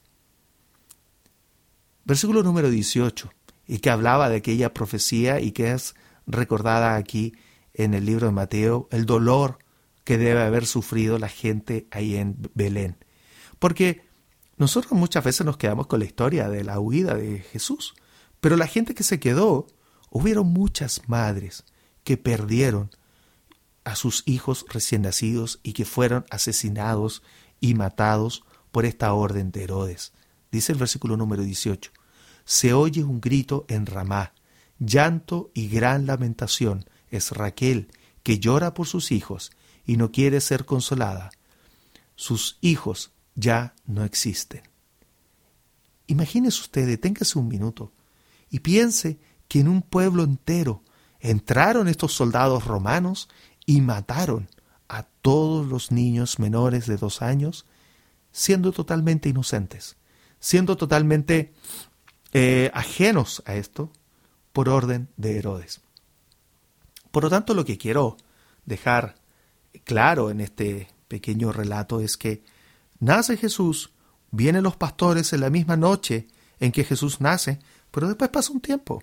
Versículo 2.04 2.42
número 2.42 2.70
18, 2.70 3.30
y 3.68 3.78
que 3.78 3.90
hablaba 3.90 4.28
de 4.28 4.36
aquella 4.36 4.74
profecía 4.74 5.40
y 5.40 5.52
que 5.52 5.72
es 5.72 5.94
recordada 6.26 6.96
aquí 6.96 7.34
en 7.74 7.94
el 7.94 8.06
libro 8.06 8.26
de 8.26 8.32
Mateo, 8.32 8.88
el 8.90 9.06
dolor 9.06 9.58
que 10.02 10.18
debe 10.18 10.42
haber 10.42 10.66
sufrido 10.66 11.18
la 11.18 11.28
gente 11.28 11.86
ahí 11.90 12.16
en 12.16 12.36
Belén. 12.54 12.96
Porque 13.58 14.02
nosotros 14.56 14.92
muchas 14.92 15.22
veces 15.22 15.46
nos 15.46 15.58
quedamos 15.58 15.86
con 15.86 16.00
la 16.00 16.06
historia 16.06 16.48
de 16.48 16.64
la 16.64 16.80
huida 16.80 17.14
de 17.14 17.40
Jesús, 17.40 17.94
pero 18.40 18.56
la 18.56 18.66
gente 18.66 18.94
que 18.94 19.04
se 19.04 19.20
quedó, 19.20 19.66
hubieron 20.10 20.46
muchas 20.46 21.02
madres 21.06 21.64
que 22.04 22.16
perdieron 22.16 22.90
a 23.84 23.94
sus 23.96 24.22
hijos 24.26 24.64
recién 24.68 25.02
nacidos 25.02 25.60
y 25.62 25.74
que 25.74 25.84
fueron 25.84 26.24
asesinados 26.30 27.22
y 27.60 27.74
matados 27.74 28.44
por 28.72 28.86
esta 28.86 29.12
orden 29.12 29.50
de 29.50 29.64
Herodes. 29.64 30.12
Dice 30.50 30.72
el 30.72 30.78
versículo 30.78 31.16
número 31.16 31.42
18, 31.42 31.92
se 32.48 32.72
oye 32.72 33.04
un 33.04 33.20
grito 33.20 33.66
en 33.68 33.84
Ramá, 33.84 34.32
llanto 34.78 35.50
y 35.52 35.68
gran 35.68 36.06
lamentación. 36.06 36.86
Es 37.10 37.32
Raquel, 37.32 37.92
que 38.22 38.38
llora 38.38 38.72
por 38.72 38.86
sus 38.86 39.12
hijos 39.12 39.52
y 39.84 39.98
no 39.98 40.12
quiere 40.12 40.40
ser 40.40 40.64
consolada. 40.64 41.30
Sus 42.16 42.56
hijos 42.62 43.12
ya 43.34 43.74
no 43.84 44.02
existen. 44.02 44.62
Imagínese 46.06 46.62
usted, 46.62 46.86
deténgase 46.86 47.38
un 47.38 47.48
minuto 47.48 47.92
y 48.48 48.60
piense 48.60 49.18
que 49.46 49.60
en 49.60 49.68
un 49.68 49.82
pueblo 49.82 50.24
entero 50.24 50.82
entraron 51.20 51.86
estos 51.86 52.14
soldados 52.14 52.64
romanos 52.64 53.28
y 53.66 53.82
mataron 53.82 54.48
a 54.88 55.02
todos 55.02 55.66
los 55.66 55.92
niños 55.92 56.38
menores 56.38 56.86
de 56.86 56.96
dos 56.96 57.20
años, 57.20 57.66
siendo 58.32 58.72
totalmente 58.72 59.28
inocentes, 59.28 59.98
siendo 60.40 60.78
totalmente 60.78 61.52
eh, 62.32 62.70
ajenos 62.74 63.42
a 63.46 63.54
esto 63.54 63.90
por 64.52 64.68
orden 64.68 65.08
de 65.16 65.38
Herodes. 65.38 65.80
Por 67.10 67.24
lo 67.24 67.30
tanto, 67.30 67.54
lo 67.54 67.64
que 67.64 67.78
quiero 67.78 68.16
dejar 68.66 69.16
claro 69.84 70.30
en 70.30 70.40
este 70.40 70.88
pequeño 71.08 71.52
relato 71.52 72.00
es 72.00 72.16
que 72.16 72.42
nace 73.00 73.36
Jesús, 73.36 73.92
vienen 74.30 74.62
los 74.62 74.76
pastores 74.76 75.32
en 75.32 75.40
la 75.40 75.50
misma 75.50 75.76
noche 75.76 76.28
en 76.60 76.72
que 76.72 76.84
Jesús 76.84 77.20
nace, 77.20 77.58
pero 77.90 78.08
después 78.08 78.30
pasa 78.30 78.52
un 78.52 78.60
tiempo. 78.60 79.02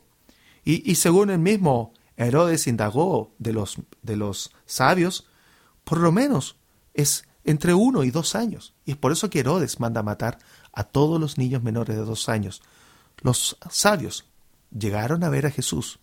Y, 0.63 0.95
según 0.95 1.29
el 1.29 1.37
mismo 1.37 1.93
Herodes 2.17 2.65
indagó 2.65 3.31
de 3.37 3.53
los, 3.53 3.77
de 4.01 4.15
los 4.15 4.51
sabios, 4.65 5.27
por 5.83 5.99
lo 5.99 6.11
menos 6.11 6.55
es 6.95 7.27
entre 7.43 7.75
uno 7.75 8.03
y 8.03 8.09
dos 8.09 8.33
años. 8.33 8.73
Y 8.83 8.91
es 8.91 8.97
por 8.97 9.11
eso 9.11 9.29
que 9.29 9.41
Herodes 9.41 9.79
manda 9.79 10.01
matar 10.01 10.39
a 10.73 10.83
todos 10.83 11.19
los 11.19 11.37
niños 11.37 11.61
menores 11.61 11.95
de 11.95 12.03
dos 12.03 12.29
años. 12.29 12.63
Los 13.21 13.57
sabios 13.69 14.29
llegaron 14.71 15.23
a 15.23 15.29
ver 15.29 15.45
a 15.45 15.51
Jesús, 15.51 15.99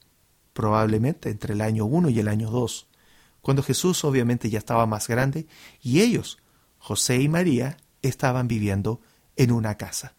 probablemente 0.53 1.31
entre 1.31 1.55
el 1.55 1.61
año 1.61 1.85
uno 1.85 2.09
y 2.09 2.18
el 2.18 2.29
año 2.29 2.51
dos 2.51 2.88
cuando 3.42 3.62
Jesús 3.64 4.05
obviamente 4.05 4.48
ya 4.48 4.61
estaba 4.61 4.87
más 4.87 5.09
grande 5.09 5.46
y 5.83 6.01
ellos, 6.01 6.38
José 6.79 7.20
y 7.20 7.29
María, 7.29 7.77
estaban 8.01 8.48
viviendo 8.48 9.01
en 9.37 9.51
una 9.51 9.77
casa. 9.77 10.14